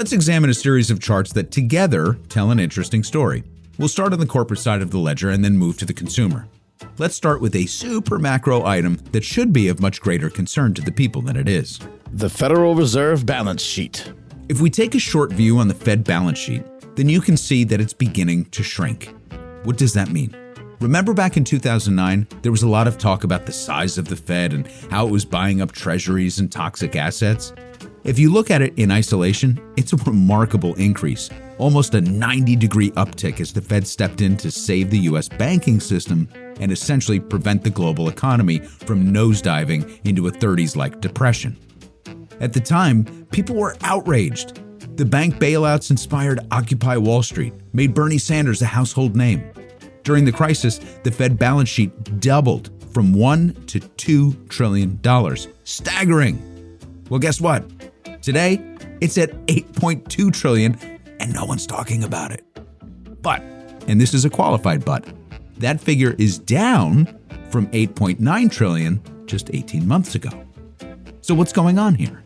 [0.00, 3.44] Let's examine a series of charts that together tell an interesting story.
[3.76, 6.48] We'll start on the corporate side of the ledger and then move to the consumer.
[6.96, 10.80] Let's start with a super macro item that should be of much greater concern to
[10.80, 11.80] the people than it is
[12.14, 14.10] the Federal Reserve balance sheet.
[14.48, 16.62] If we take a short view on the Fed balance sheet,
[16.96, 19.14] then you can see that it's beginning to shrink.
[19.64, 20.34] What does that mean?
[20.80, 24.16] Remember back in 2009, there was a lot of talk about the size of the
[24.16, 27.52] Fed and how it was buying up treasuries and toxic assets.
[28.02, 32.90] If you look at it in isolation, it's a remarkable increase, almost a 90 degree
[32.92, 36.26] uptick as the Fed stepped in to save the US banking system
[36.60, 41.58] and essentially prevent the global economy from nosediving into a 30s like depression.
[42.40, 44.62] At the time, people were outraged.
[44.96, 49.50] The bank bailouts inspired Occupy Wall Street, made Bernie Sanders a household name.
[50.04, 55.48] During the crisis, the Fed balance sheet doubled from 1 to 2 trillion dollars.
[55.64, 56.46] Staggering.
[57.10, 57.64] Well, guess what?
[58.22, 58.60] Today,
[59.00, 60.78] it's at 8.2 trillion
[61.20, 62.44] and no one's talking about it.
[63.22, 63.40] But,
[63.86, 65.06] and this is a qualified but,
[65.56, 67.06] that figure is down
[67.50, 70.30] from 8.9 trillion just 18 months ago.
[71.22, 72.22] So what's going on here?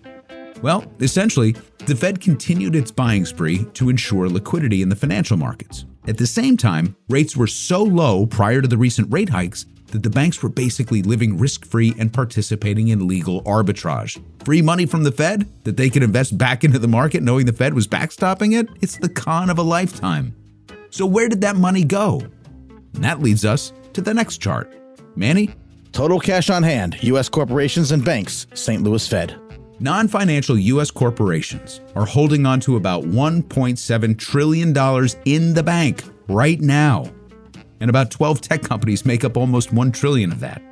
[0.62, 1.54] Well, essentially,
[1.86, 5.84] the Fed continued its buying spree to ensure liquidity in the financial markets.
[6.08, 10.02] At the same time, rates were so low prior to the recent rate hikes that
[10.02, 14.20] the banks were basically living risk free and participating in legal arbitrage.
[14.44, 17.52] Free money from the Fed that they could invest back into the market knowing the
[17.52, 18.68] Fed was backstopping it?
[18.80, 20.34] It's the con of a lifetime.
[20.90, 22.22] So, where did that money go?
[22.94, 24.74] And that leads us to the next chart.
[25.14, 25.54] Manny?
[25.92, 27.28] Total cash on hand, U.S.
[27.28, 28.82] corporations and banks, St.
[28.82, 29.40] Louis Fed.
[29.78, 30.90] Non financial U.S.
[30.90, 34.68] corporations are holding on to about $1.7 trillion
[35.24, 37.12] in the bank right now
[37.80, 40.62] and about 12 tech companies make up almost 1 trillion of that.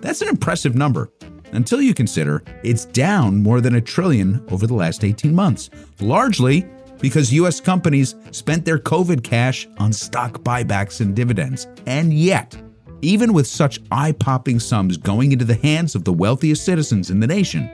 [0.00, 1.10] That's an impressive number
[1.52, 6.66] until you consider it's down more than a trillion over the last 18 months, largely
[7.00, 11.66] because US companies spent their COVID cash on stock buybacks and dividends.
[11.86, 12.56] And yet,
[13.04, 17.18] Even with such eye popping sums going into the hands of the wealthiest citizens in
[17.18, 17.68] the nation,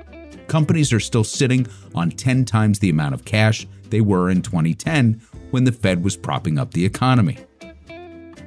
[0.46, 5.20] companies are still sitting on 10 times the amount of cash they were in 2010
[5.50, 7.36] when the Fed was propping up the economy.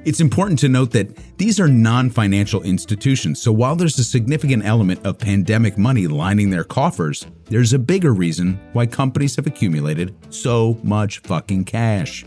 [0.04, 4.64] It's important to note that these are non financial institutions, so while there's a significant
[4.64, 10.16] element of pandemic money lining their coffers, there's a bigger reason why companies have accumulated
[10.28, 12.24] so much fucking cash.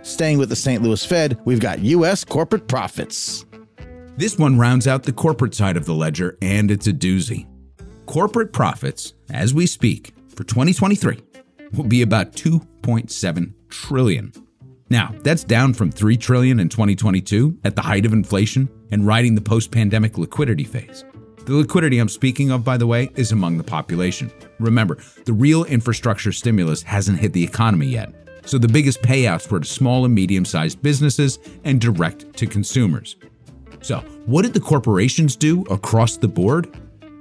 [0.00, 0.82] Staying with the St.
[0.82, 2.24] Louis Fed, we've got U.S.
[2.24, 3.44] corporate profits.
[4.16, 7.46] This one rounds out the corporate side of the ledger, and it's a doozy.
[8.06, 11.20] Corporate profits, as we speak, for 2023
[11.74, 14.32] will be about 2.7 trillion.
[14.90, 19.34] Now, that's down from 3 trillion in 2022 at the height of inflation and riding
[19.34, 21.04] the post-pandemic liquidity phase.
[21.44, 24.30] The liquidity I'm speaking of, by the way, is among the population.
[24.58, 28.14] Remember, the real infrastructure stimulus hasn't hit the economy yet.
[28.46, 33.16] So the biggest payouts were to small and medium-sized businesses and direct to consumers.
[33.82, 36.74] So, what did the corporations do across the board?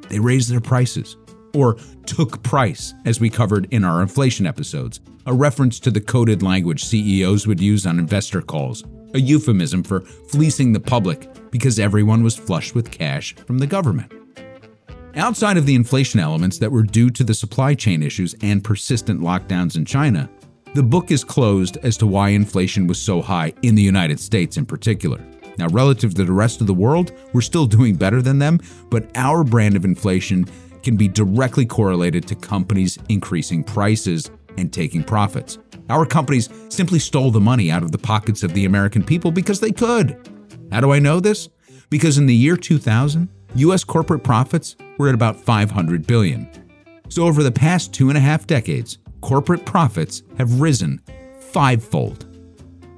[0.09, 1.17] They raised their prices
[1.53, 6.41] or took price, as we covered in our inflation episodes, a reference to the coded
[6.41, 12.23] language CEOs would use on investor calls, a euphemism for fleecing the public because everyone
[12.23, 14.11] was flush with cash from the government.
[15.15, 19.19] Outside of the inflation elements that were due to the supply chain issues and persistent
[19.19, 20.29] lockdowns in China,
[20.75, 24.55] the book is closed as to why inflation was so high in the United States
[24.55, 25.21] in particular.
[25.57, 29.09] Now, relative to the rest of the world, we're still doing better than them, but
[29.15, 30.45] our brand of inflation
[30.83, 35.57] can be directly correlated to companies increasing prices and taking profits.
[35.89, 39.59] Our companies simply stole the money out of the pockets of the American people because
[39.59, 40.17] they could.
[40.71, 41.49] How do I know this?
[41.89, 46.49] Because in the year 2000, US corporate profits were at about 500 billion.
[47.09, 51.01] So over the past two and a half decades, corporate profits have risen
[51.39, 52.25] fivefold.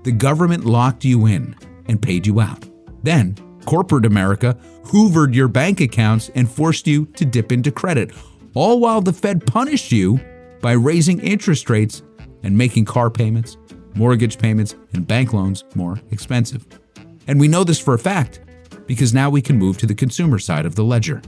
[0.03, 1.55] The government locked you in
[1.87, 2.65] and paid you out.
[3.03, 3.35] Then
[3.65, 8.11] corporate America hoovered your bank accounts and forced you to dip into credit,
[8.55, 10.19] all while the Fed punished you
[10.61, 12.01] by raising interest rates
[12.43, 13.57] and making car payments,
[13.95, 16.65] mortgage payments, and bank loans more expensive.
[17.27, 18.41] And we know this for a fact
[18.87, 21.21] because now we can move to the consumer side of the ledger.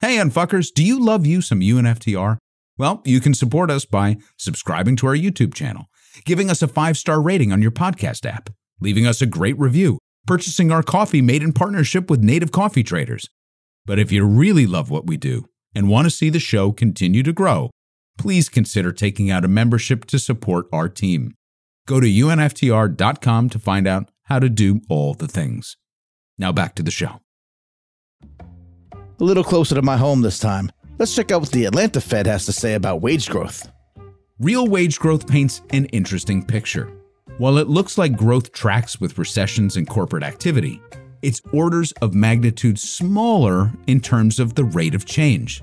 [0.00, 2.38] Hey, unfuckers, do you love you some UNFTR?
[2.78, 5.86] Well, you can support us by subscribing to our YouTube channel,
[6.24, 8.50] giving us a five star rating on your podcast app
[8.80, 13.28] leaving us a great review, purchasing our coffee made in partnership with native coffee traders.
[13.84, 15.46] But if you really love what we do
[15.76, 17.70] and want to see the show continue to grow,
[18.16, 21.34] please consider taking out a membership to support our team.
[21.86, 25.76] Go to unftr.com to find out how to do all the things.
[26.38, 27.20] Now back to the show.
[28.40, 30.72] A little closer to my home this time.
[30.98, 33.70] Let's check out what the Atlanta Fed has to say about wage growth.
[34.38, 36.90] Real wage growth paints an interesting picture.
[37.36, 40.80] While it looks like growth tracks with recessions and corporate activity,
[41.22, 45.62] it's orders of magnitude smaller in terms of the rate of change.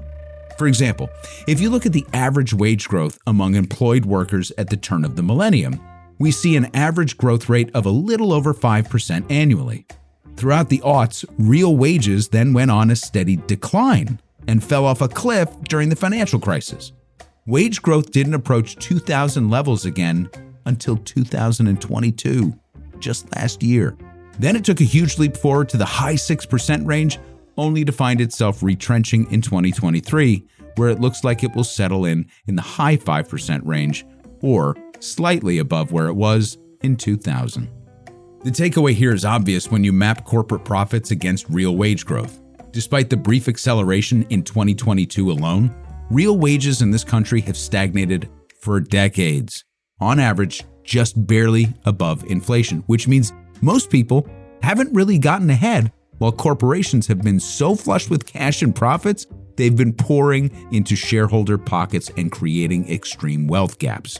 [0.57, 1.09] For example,
[1.47, 5.15] if you look at the average wage growth among employed workers at the turn of
[5.15, 5.79] the millennium,
[6.19, 9.85] we see an average growth rate of a little over 5% annually.
[10.35, 15.07] Throughout the aughts, real wages then went on a steady decline and fell off a
[15.07, 16.91] cliff during the financial crisis.
[17.45, 20.29] Wage growth didn't approach 2000 levels again
[20.65, 22.53] until 2022,
[22.99, 23.97] just last year.
[24.39, 27.19] Then it took a huge leap forward to the high 6% range,
[27.57, 32.25] only to find itself retrenching in 2023, where it looks like it will settle in
[32.47, 34.05] in the high 5% range
[34.41, 37.69] or slightly above where it was in 2000.
[38.43, 42.41] The takeaway here is obvious when you map corporate profits against real wage growth.
[42.71, 45.73] Despite the brief acceleration in 2022 alone,
[46.09, 48.29] real wages in this country have stagnated
[48.59, 49.63] for decades
[49.99, 53.31] on average, just barely above inflation, which means
[53.63, 54.27] most people
[54.61, 59.75] haven't really gotten ahead while corporations have been so flush with cash and profits, they've
[59.75, 64.19] been pouring into shareholder pockets and creating extreme wealth gaps.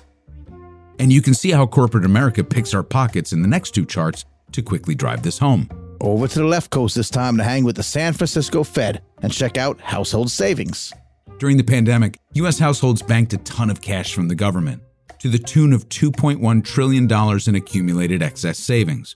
[0.99, 4.25] And you can see how corporate America picks our pockets in the next two charts
[4.51, 5.69] to quickly drive this home.
[6.01, 9.31] Over to the left coast this time to hang with the San Francisco Fed and
[9.31, 10.91] check out household savings.
[11.39, 12.59] During the pandemic, U.S.
[12.59, 14.81] households banked a ton of cash from the government
[15.19, 17.09] to the tune of $2.1 trillion
[17.47, 19.15] in accumulated excess savings.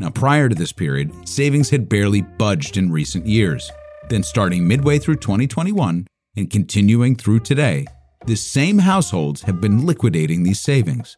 [0.00, 3.70] Now, prior to this period, savings had barely budged in recent years.
[4.08, 7.86] Then, starting midway through 2021 and continuing through today,
[8.26, 11.16] the same households have been liquidating these savings.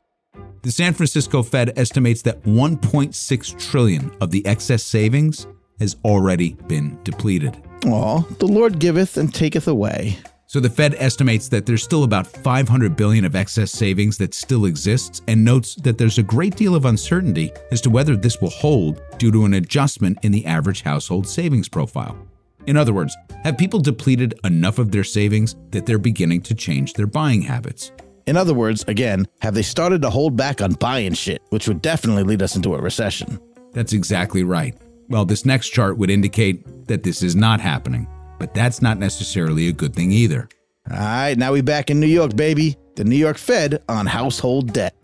[0.62, 5.46] The San Francisco Fed estimates that 1.6 trillion of the excess savings
[5.78, 7.56] has already been depleted.
[7.86, 10.18] Aw, the Lord giveth and taketh away.
[10.50, 14.64] So the Fed estimates that there's still about 500 billion of excess savings that still
[14.64, 18.50] exists and notes that there's a great deal of uncertainty as to whether this will
[18.50, 22.18] hold due to an adjustment in the average household savings profile.
[22.66, 26.94] In other words, have people depleted enough of their savings that they're beginning to change
[26.94, 27.92] their buying habits?
[28.26, 31.80] In other words, again, have they started to hold back on buying shit, which would
[31.80, 33.38] definitely lead us into a recession?
[33.70, 34.76] That's exactly right.
[35.08, 38.08] Well, this next chart would indicate that this is not happening
[38.40, 40.48] but that's not necessarily a good thing either.
[40.90, 42.76] All right, now we back in New York, baby.
[42.96, 44.96] The New York Fed on household debt.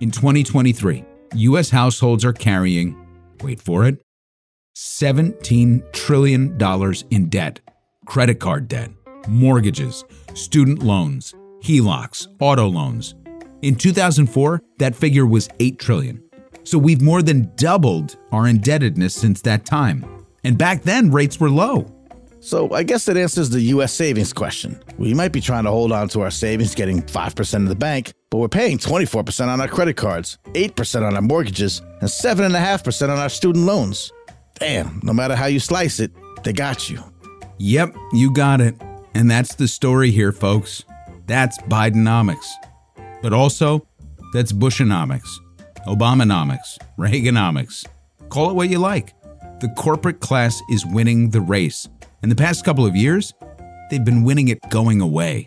[0.00, 1.68] In 2023, U.S.
[1.68, 2.96] households are carrying,
[3.42, 4.00] wait for it,
[4.76, 6.56] $17 trillion
[7.10, 7.60] in debt
[8.06, 8.90] credit card debt,
[9.26, 13.14] mortgages, student loans, HELOCs, auto loans.
[13.62, 16.22] In 2004, that figure was 8 trillion.
[16.64, 20.26] So we've more than doubled our indebtedness since that time.
[20.44, 21.93] And back then, rates were low.
[22.44, 24.78] So I guess that answers the US savings question.
[24.98, 28.12] We might be trying to hold on to our savings getting 5% in the bank,
[28.30, 33.18] but we're paying 24% on our credit cards, 8% on our mortgages, and 7.5% on
[33.18, 34.12] our student loans.
[34.56, 37.02] Damn, no matter how you slice it, they got you.
[37.56, 38.74] Yep, you got it.
[39.14, 40.84] And that's the story here, folks.
[41.26, 42.50] That's Bidenomics.
[43.22, 43.86] But also,
[44.34, 45.30] that's Bushonomics,
[45.86, 47.86] Obamanomics, Reaganomics.
[48.28, 49.14] Call it what you like.
[49.60, 51.88] The corporate class is winning the race
[52.24, 53.34] in the past couple of years,
[53.90, 55.46] they've been winning it going away.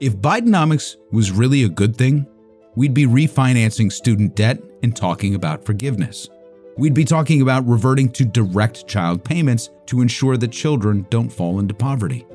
[0.00, 2.26] If Bidenomics was really a good thing,
[2.76, 6.28] we'd be refinancing student debt and talking about forgiveness.
[6.76, 11.58] We'd be talking about reverting to direct child payments to ensure that children don't fall
[11.58, 12.26] into poverty.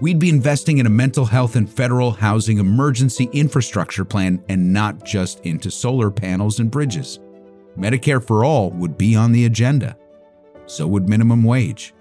[0.00, 5.04] We'd be investing in a mental health and federal housing emergency infrastructure plan and not
[5.04, 7.20] just into solar panels and bridges.
[7.78, 9.96] Medicare for all would be on the agenda
[10.66, 11.94] so would minimum wage.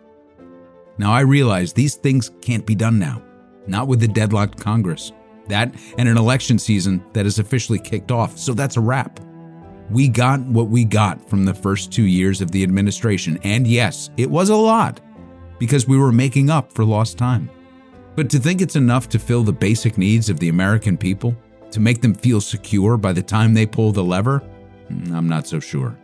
[0.98, 3.22] Now, I realize these things can't be done now,
[3.68, 5.12] not with the deadlocked Congress.
[5.48, 9.20] That and an election season that is officially kicked off, so that's a wrap.
[9.92, 14.10] We got what we got from the first two years of the administration, and yes,
[14.18, 15.02] it was a lot,
[15.60, 17.50] because we were making up for lost time.
[18.16, 21.36] But to think it's enough to fill the basic needs of the American people,
[21.72, 24.42] to make them feel secure by the time they pull the lever,
[24.90, 25.96] I'm not so sure.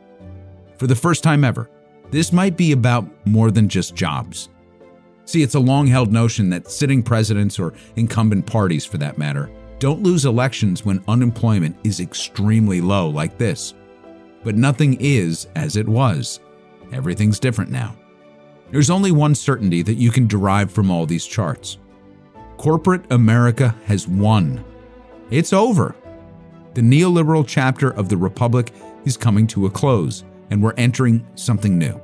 [0.77, 1.69] For the first time ever,
[2.11, 4.49] this might be about more than just jobs.
[5.25, 9.49] See, it's a long held notion that sitting presidents, or incumbent parties for that matter,
[9.79, 13.73] don't lose elections when unemployment is extremely low like this.
[14.43, 16.39] But nothing is as it was.
[16.91, 17.95] Everything's different now.
[18.71, 21.77] There's only one certainty that you can derive from all these charts
[22.57, 24.63] corporate America has won.
[25.31, 25.95] It's over.
[26.75, 28.71] The neoliberal chapter of the Republic
[29.03, 31.99] is coming to a close and we're entering something new.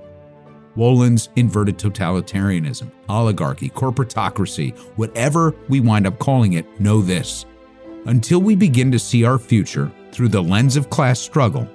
[0.75, 7.45] Wolin's inverted totalitarianism, oligarchy, corporatocracy, whatever we wind up calling it, know this.
[8.05, 11.67] Until we begin to see our future through the lens of class struggle,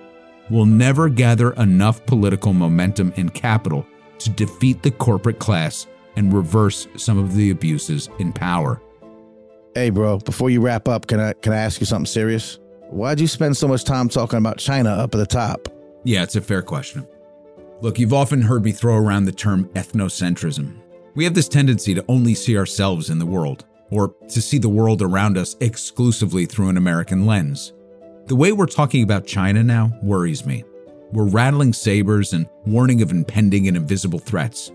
[0.50, 3.86] we'll never gather enough political momentum and capital
[4.18, 8.80] to defeat the corporate class and reverse some of the abuses in power.
[9.74, 12.58] Hey, bro, before you wrap up, can I can I ask you something serious?
[12.90, 15.68] Why'd you spend so much time talking about China up at the top?
[16.04, 17.06] Yeah, it's a fair question.
[17.80, 20.76] Look, you've often heard me throw around the term ethnocentrism.
[21.14, 24.68] We have this tendency to only see ourselves in the world, or to see the
[24.68, 27.72] world around us exclusively through an American lens.
[28.26, 30.64] The way we're talking about China now worries me.
[31.12, 34.72] We're rattling sabers and warning of impending and invisible threats.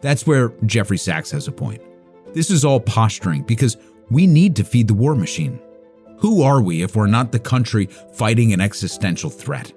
[0.00, 1.80] That's where Jeffrey Sachs has a point.
[2.34, 3.76] This is all posturing because
[4.10, 5.60] we need to feed the war machine.
[6.18, 9.72] Who are we if we're not the country fighting an existential threat?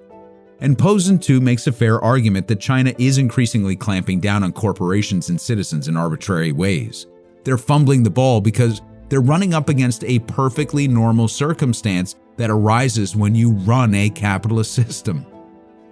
[0.60, 5.30] And Posen too makes a fair argument that China is increasingly clamping down on corporations
[5.30, 7.06] and citizens in arbitrary ways.
[7.44, 13.16] They're fumbling the ball because they're running up against a perfectly normal circumstance that arises
[13.16, 15.26] when you run a capitalist system.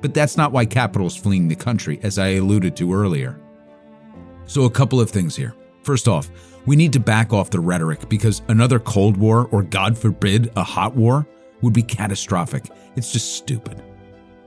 [0.00, 3.40] But that's not why capital is fleeing the country, as I alluded to earlier.
[4.46, 5.54] So, a couple of things here.
[5.82, 6.30] First off,
[6.66, 10.62] we need to back off the rhetoric because another Cold War, or God forbid, a
[10.62, 11.26] hot war,
[11.62, 12.64] would be catastrophic.
[12.94, 13.82] It's just stupid.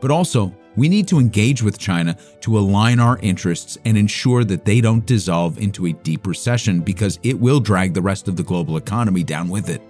[0.02, 4.66] But also, we need to engage with China to align our interests and ensure that
[4.66, 8.44] they don't dissolve into a deep recession because it will drag the rest of the
[8.44, 9.82] global economy down with it.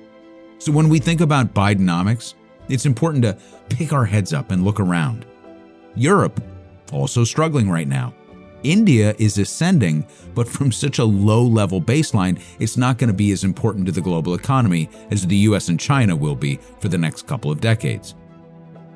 [0.59, 2.33] So when we think about Bidenomics,
[2.67, 3.37] it's important to
[3.69, 5.25] pick our heads up and look around.
[5.95, 6.41] Europe,
[6.91, 8.13] also struggling right now.
[8.63, 10.05] India is ascending,
[10.35, 13.91] but from such a low level baseline, it's not going to be as important to
[13.91, 17.59] the global economy as the US and China will be for the next couple of
[17.59, 18.13] decades.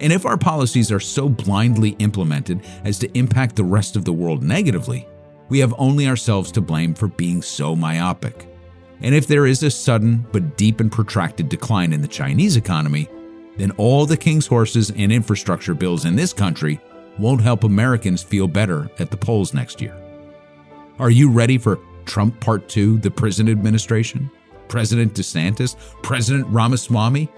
[0.01, 4.13] And if our policies are so blindly implemented as to impact the rest of the
[4.13, 5.07] world negatively,
[5.49, 8.47] we have only ourselves to blame for being so myopic.
[9.01, 13.07] And if there is a sudden but deep and protracted decline in the Chinese economy,
[13.57, 16.79] then all the king's horses and infrastructure bills in this country
[17.17, 19.95] won't help Americans feel better at the polls next year.
[20.99, 24.29] Are you ready for Trump Part 2, the prison administration?
[24.67, 25.75] President DeSantis?
[26.03, 27.29] President Ramaswamy?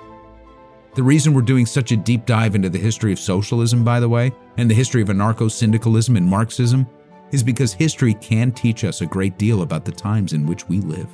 [0.98, 4.10] The reason we're doing such a deep dive into the history of socialism, by the
[4.10, 6.88] way, and the history of anarcho syndicalism and Marxism,
[7.32, 10.80] is because history can teach us a great deal about the times in which we
[10.80, 11.08] live.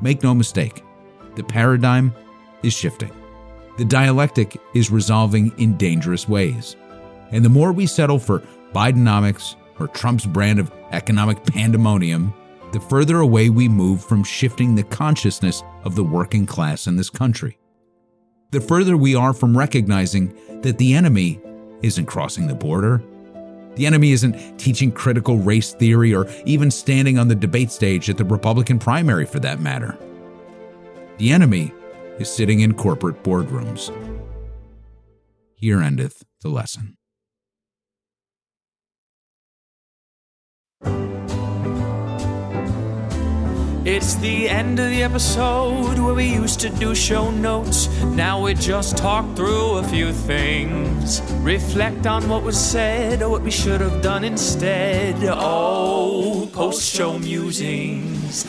[0.00, 0.82] Make no mistake,
[1.34, 2.14] the paradigm
[2.62, 3.12] is shifting.
[3.76, 6.74] The dialectic is resolving in dangerous ways.
[7.30, 12.32] And the more we settle for Bidenomics or Trump's brand of economic pandemonium,
[12.72, 17.10] the further away we move from shifting the consciousness of the working class in this
[17.10, 17.58] country.
[18.50, 21.40] The further we are from recognizing that the enemy
[21.82, 23.02] isn't crossing the border,
[23.78, 28.16] the enemy isn't teaching critical race theory or even standing on the debate stage at
[28.16, 29.96] the Republican primary for that matter.
[31.18, 31.72] The enemy
[32.18, 33.92] is sitting in corporate boardrooms.
[35.54, 36.97] Here endeth the lesson.
[43.90, 47.88] It's the end of the episode where we used to do show notes.
[48.04, 51.22] Now we just talk through a few things.
[51.36, 55.16] Reflect on what was said or what we should have done instead.
[55.24, 58.44] Oh, post show musings.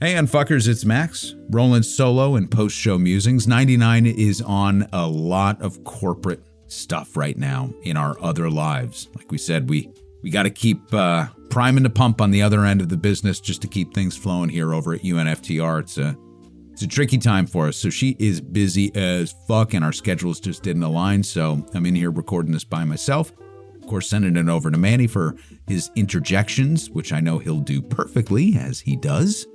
[0.00, 1.34] Hey, unfuckers, it's Max.
[1.50, 3.46] Roland solo and post show musings.
[3.46, 9.10] 99 is on a lot of corporate stuff right now in our other lives.
[9.14, 9.92] Like we said, we
[10.22, 13.38] we got to keep uh, priming the pump on the other end of the business
[13.38, 15.80] just to keep things flowing here over at UNFTR.
[15.80, 16.16] It's a
[16.72, 17.76] it's a tricky time for us.
[17.76, 21.22] So she is busy as fuck, and our schedules just didn't align.
[21.22, 23.32] So I'm in here recording this by myself.
[23.74, 25.36] Of course, sending it over to Manny for
[25.66, 29.46] his interjections, which I know he'll do perfectly as he does.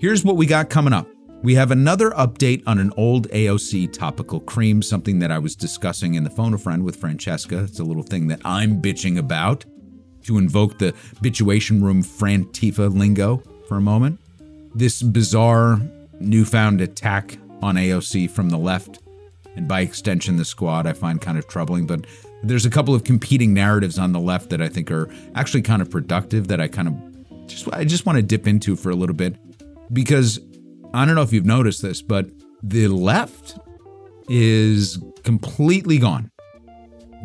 [0.00, 1.06] Here's what we got coming up.
[1.44, 6.14] We have another update on an old AOC topical cream, something that I was discussing
[6.14, 7.62] in the phone a friend with Francesca.
[7.62, 9.64] It's a little thing that I'm bitching about
[10.24, 10.92] to invoke the
[11.22, 14.20] bituation room Frantifa lingo for a moment.
[14.74, 15.80] This bizarre
[16.20, 19.00] newfound attack on AOC from the left,
[19.56, 22.06] and by extension the squad, I find kind of troubling, but
[22.42, 25.82] there's a couple of competing narratives on the left that I think are actually kind
[25.82, 28.94] of productive that I kind of just I just want to dip into for a
[28.94, 29.36] little bit
[29.92, 30.40] because
[30.94, 32.26] I don't know if you've noticed this, but
[32.62, 33.58] the left
[34.28, 36.30] is completely gone,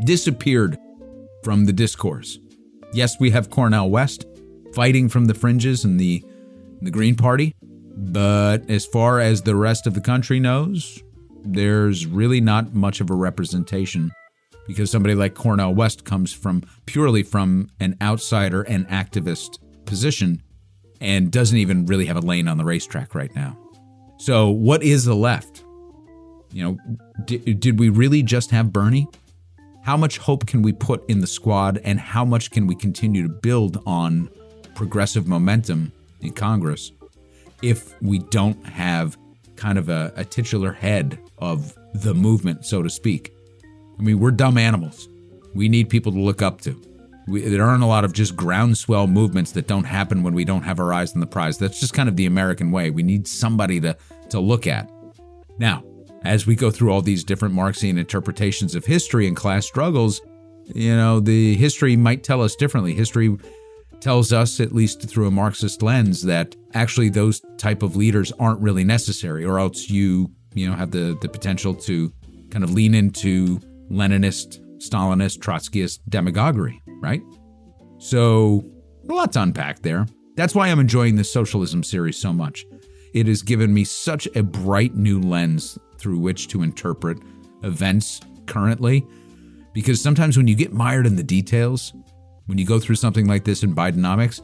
[0.03, 0.77] disappeared
[1.43, 2.39] from the discourse.
[2.95, 4.25] Yes, we have Cornel West
[4.73, 6.23] fighting from the fringes and the
[6.81, 11.03] the Green Party, but as far as the rest of the country knows,
[11.43, 14.11] there's really not much of a representation
[14.65, 20.41] because somebody like Cornel West comes from purely from an outsider and activist position
[21.01, 23.57] and doesn't even really have a lane on the racetrack right now.
[24.19, 25.65] So, what is the left?
[26.53, 26.77] You know,
[27.25, 29.09] did, did we really just have Bernie?
[29.85, 33.21] How much hope can we put in the squad, and how much can we continue
[33.21, 34.31] to build on
[34.73, 36.91] progressive momentum in Congress
[37.61, 39.15] if we don't have
[39.55, 43.31] kind of a, a titular head of the movement, so to speak?
[43.99, 45.07] I mean, we're dumb animals.
[45.53, 46.81] We need people to look up to.
[47.27, 50.63] We, there aren't a lot of just groundswell movements that don't happen when we don't
[50.63, 51.59] have our eyes on the prize.
[51.59, 52.89] That's just kind of the American way.
[52.89, 53.95] We need somebody to,
[54.31, 54.89] to look at.
[55.59, 55.83] Now,
[56.25, 60.21] as we go through all these different Marxian interpretations of history and class struggles,
[60.73, 62.93] you know, the history might tell us differently.
[62.93, 63.37] History
[63.99, 68.59] tells us, at least through a Marxist lens, that actually those type of leaders aren't
[68.61, 72.11] really necessary, or else you, you know, have the, the potential to
[72.49, 73.59] kind of lean into
[73.89, 77.21] Leninist, Stalinist, Trotskyist demagoguery right?
[77.97, 78.65] So,
[79.07, 80.07] a lot to unpack there.
[80.35, 82.65] That's why I'm enjoying this socialism series so much.
[83.13, 87.17] It has given me such a bright new lens through which to interpret
[87.63, 89.03] events currently.
[89.73, 91.95] Because sometimes when you get mired in the details,
[92.45, 94.39] when you go through something like this in Bidenomics,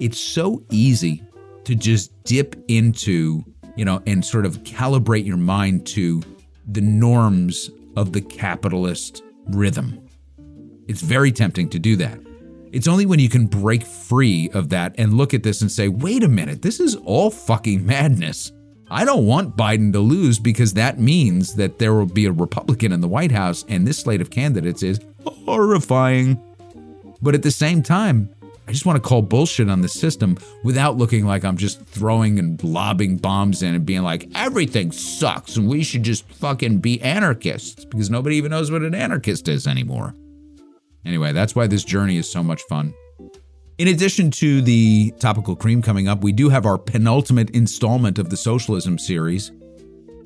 [0.00, 1.22] it's so easy
[1.62, 3.44] to just dip into,
[3.76, 6.20] you know, and sort of calibrate your mind to
[6.66, 10.04] the norms of the capitalist rhythm.
[10.88, 12.18] It's very tempting to do that.
[12.72, 15.86] It's only when you can break free of that and look at this and say,
[15.86, 18.50] wait a minute, this is all fucking madness.
[18.90, 22.92] I don't want Biden to lose because that means that there will be a Republican
[22.92, 26.40] in the White House and this slate of candidates is horrifying.
[27.22, 28.28] But at the same time,
[28.66, 32.38] I just want to call bullshit on the system without looking like I'm just throwing
[32.38, 37.00] and lobbing bombs in and being like, everything sucks and we should just fucking be
[37.02, 40.14] anarchists because nobody even knows what an anarchist is anymore.
[41.04, 42.94] Anyway, that's why this journey is so much fun.
[43.76, 48.30] In addition to the topical cream coming up, we do have our penultimate installment of
[48.30, 49.50] the socialism series.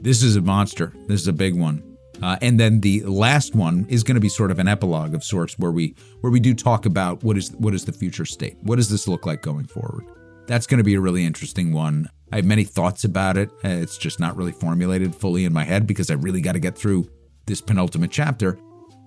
[0.03, 0.93] This is a monster.
[1.07, 1.83] This is a big one.
[2.23, 5.25] Uh, and then the last one is going to be sort of an epilogue of
[5.25, 8.59] sorts, where we where we do talk about what is what is the future state.
[8.65, 10.05] What does this look like going forward?
[10.47, 12.11] That's going to be a really interesting one.
[12.31, 13.51] I have many thoughts about it.
[13.65, 16.61] Uh, it's just not really formulated fully in my head because I really got to
[16.61, 17.09] get through
[17.47, 18.59] this penultimate chapter,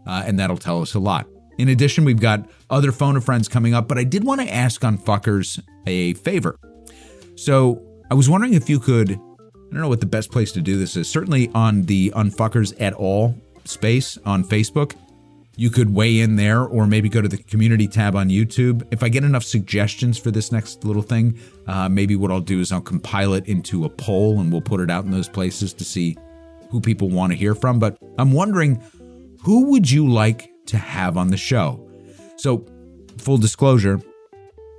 [0.07, 1.27] uh, and that'll tell us a lot.
[1.57, 4.51] In addition, we've got other phone of friends coming up, but I did want to
[4.51, 6.57] ask on fuckers a favor.
[7.35, 9.19] So I was wondering if you could
[9.71, 11.09] I don't know what the best place to do this is.
[11.09, 13.33] Certainly on the Unfuckers at All
[13.63, 14.95] space on Facebook,
[15.55, 18.85] you could weigh in there or maybe go to the community tab on YouTube.
[18.91, 22.59] If I get enough suggestions for this next little thing, uh, maybe what I'll do
[22.59, 25.71] is I'll compile it into a poll and we'll put it out in those places
[25.75, 26.17] to see
[26.69, 27.79] who people want to hear from.
[27.79, 28.83] But I'm wondering
[29.41, 31.87] who would you like to have on the show?
[32.37, 32.65] So,
[33.17, 34.01] full disclosure,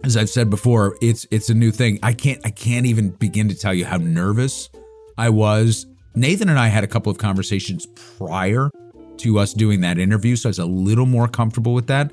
[0.05, 1.99] as I've said before, it's it's a new thing.
[2.03, 4.69] I can't I can't even begin to tell you how nervous
[5.17, 5.87] I was.
[6.15, 7.87] Nathan and I had a couple of conversations
[8.19, 8.71] prior
[9.19, 12.11] to us doing that interview, so I was a little more comfortable with that.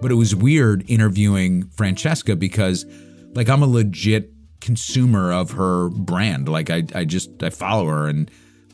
[0.00, 2.86] But it was weird interviewing Francesca because,
[3.34, 6.48] like, I'm a legit consumer of her brand.
[6.48, 8.30] Like, I, I just I follow her and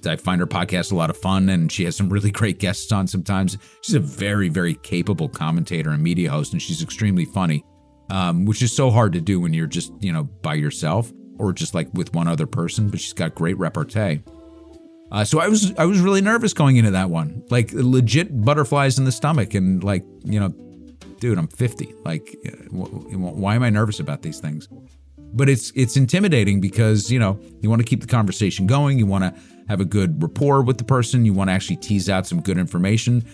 [0.07, 2.91] I find her podcast a lot of fun, and she has some really great guests
[2.93, 3.59] on sometimes.
[3.83, 7.65] She's a very, very capable commentator and media host, and she's extremely funny,
[8.11, 11.53] um, which is so hard to do when you're just, you know, by yourself or
[11.53, 14.23] just like with one other person, but she's got great repartee.
[15.13, 18.99] Uh, so I was I was really nervous going into that one, like legit butterflies
[18.99, 20.55] in the stomach, and like you know,
[21.19, 21.93] dude, I'm 50.
[22.05, 22.37] Like,
[22.71, 24.69] why am I nervous about these things?
[25.33, 29.07] But it's it's intimidating because you know you want to keep the conversation going, you
[29.07, 29.41] want to
[29.71, 32.59] have a good rapport with the person, you want to actually tease out some good
[32.59, 33.25] information.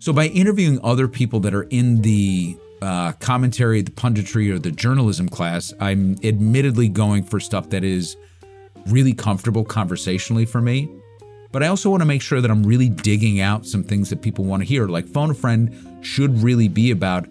[0.00, 4.72] So by interviewing other people that are in the uh, commentary, the punditry, or the
[4.72, 8.16] journalism class, I'm admittedly going for stuff that is
[8.86, 10.88] really comfortable conversationally for me.
[11.52, 14.22] But I also want to make sure that I'm really digging out some things that
[14.22, 14.88] people want to hear.
[14.88, 17.28] Like Phone a Friend should really be about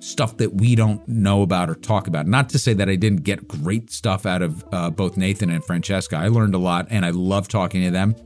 [0.00, 2.26] stuff that we don't know about or talk about.
[2.26, 5.64] Not to say that I didn't get great stuff out of uh, both Nathan and
[5.64, 6.16] Francesca.
[6.16, 8.16] I learned a lot and I love talking to them.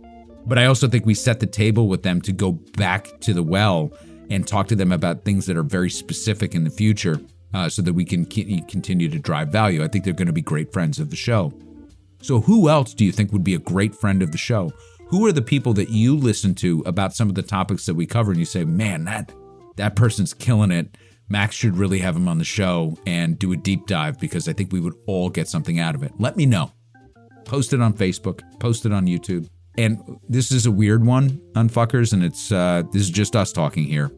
[0.47, 3.43] But I also think we set the table with them to go back to the
[3.43, 3.93] well
[4.31, 7.21] and talk to them about things that are very specific in the future
[7.55, 9.83] uh, so that we can continue to drive value.
[9.83, 11.53] I think they're going to be great friends of the show.
[12.21, 14.73] So, who else do you think would be a great friend of the show?
[15.09, 18.07] Who are the people that you listen to about some of the topics that we
[18.07, 19.33] cover and you say, man, that,
[19.77, 20.97] that person's killing it?
[21.29, 24.53] Max should really have him on the show and do a deep dive because I
[24.53, 26.13] think we would all get something out of it.
[26.19, 26.73] Let me know.
[27.45, 29.49] Post it on Facebook, post it on YouTube.
[29.77, 33.53] And this is a weird one on fuckers, and it's uh, this is just us
[33.53, 34.11] talking here.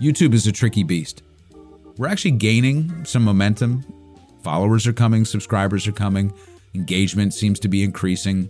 [0.00, 1.22] YouTube is a tricky beast.
[1.98, 3.84] We're actually gaining some momentum.
[4.42, 6.32] Followers are coming, subscribers are coming,
[6.74, 8.48] engagement seems to be increasing.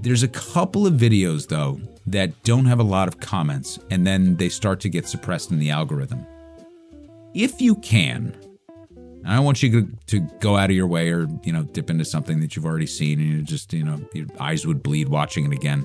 [0.00, 4.36] There's a couple of videos though that don't have a lot of comments, and then
[4.36, 6.26] they start to get suppressed in the algorithm.
[7.34, 8.32] If you can,
[9.26, 12.04] I don't want you to go out of your way or, you know, dip into
[12.04, 15.44] something that you've already seen and you just, you know, your eyes would bleed watching
[15.44, 15.84] it again.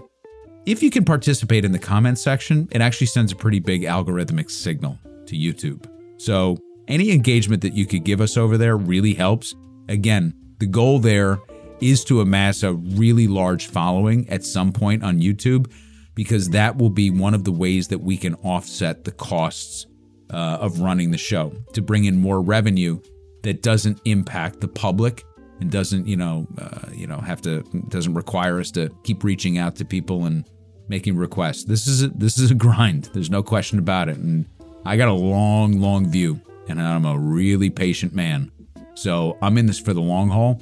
[0.68, 4.52] If you can participate in the comments section, it actually sends a pretty big algorithmic
[4.52, 5.89] signal to YouTube.
[6.18, 9.56] So any engagement that you could give us over there really helps.
[9.88, 11.39] Again, the goal there
[11.82, 15.72] is to amass a really large following at some point on YouTube
[16.14, 19.88] because that will be one of the ways that we can offset the costs
[20.32, 23.00] uh, of running the show to bring in more revenue
[23.44, 25.24] that doesn't impact the public
[25.60, 29.58] and doesn't you know uh, you know have to doesn't require us to keep reaching
[29.58, 30.46] out to people and
[30.90, 31.64] making requests.
[31.64, 33.10] This is a, this is a grind.
[33.14, 34.18] There's no question about it.
[34.18, 34.46] And
[34.86, 38.52] I got a long, long view, and I'm a really patient man.
[38.96, 40.62] So I'm in this for the long haul.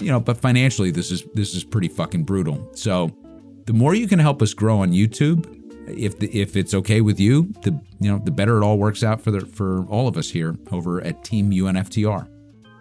[0.00, 2.70] You know, but financially, this is this is pretty fucking brutal.
[2.74, 3.10] So
[3.66, 7.20] the more you can help us grow on YouTube, if the, if it's okay with
[7.20, 10.16] you, the you know the better it all works out for the for all of
[10.16, 12.28] us here over at Team UNFTR.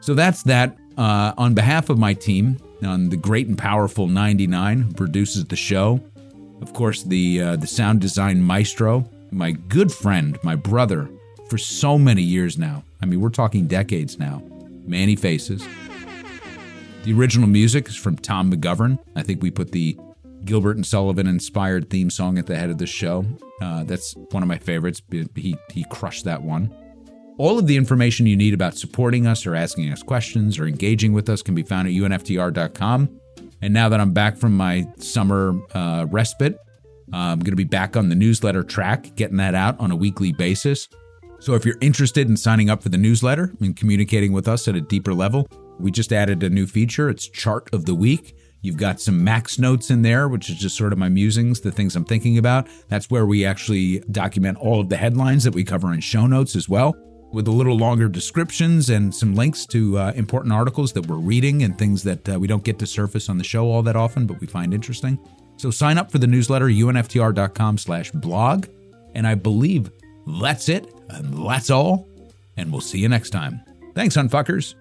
[0.02, 0.78] So that's that.
[0.98, 5.56] Uh, on behalf of my team, on the great and powerful 99 who produces the
[5.56, 6.00] show,
[6.62, 11.10] of course the uh, the sound design maestro, my good friend, my brother,
[11.50, 12.84] for so many years now.
[13.02, 14.44] I mean, we're talking decades now.
[14.86, 15.66] Manny Faces.
[17.04, 18.98] The original music is from Tom McGovern.
[19.16, 19.98] I think we put the
[20.46, 23.26] Gilbert and Sullivan inspired theme song at the head of the show.
[23.62, 25.02] Uh, that's one of my favorites.
[25.36, 26.74] He, he crushed that one.
[27.38, 31.14] All of the information you need about supporting us or asking us questions or engaging
[31.14, 33.20] with us can be found at unftr.com.
[33.62, 36.58] And now that I'm back from my summer uh, respite,
[37.12, 40.32] I'm going to be back on the newsletter track, getting that out on a weekly
[40.32, 40.88] basis.
[41.40, 44.76] So if you're interested in signing up for the newsletter and communicating with us at
[44.76, 45.48] a deeper level,
[45.80, 47.10] we just added a new feature.
[47.10, 48.36] It's Chart of the Week.
[48.64, 51.72] You've got some max notes in there, which is just sort of my musings, the
[51.72, 52.68] things I'm thinking about.
[52.88, 56.56] That's where we actually document all of the headlines that we cover in show notes
[56.56, 56.96] as well,
[57.34, 61.64] with a little longer descriptions and some links to uh, important articles that we're reading
[61.64, 64.26] and things that uh, we don't get to surface on the show all that often,
[64.26, 65.20] but we find interesting.
[65.58, 68.68] So sign up for the newsletter, unftr.com slash blog.
[69.14, 69.92] And I believe
[70.42, 70.92] that's it.
[71.10, 72.08] And that's all.
[72.56, 73.62] And we'll see you next time.
[73.94, 74.76] Thanks, Unfuckers.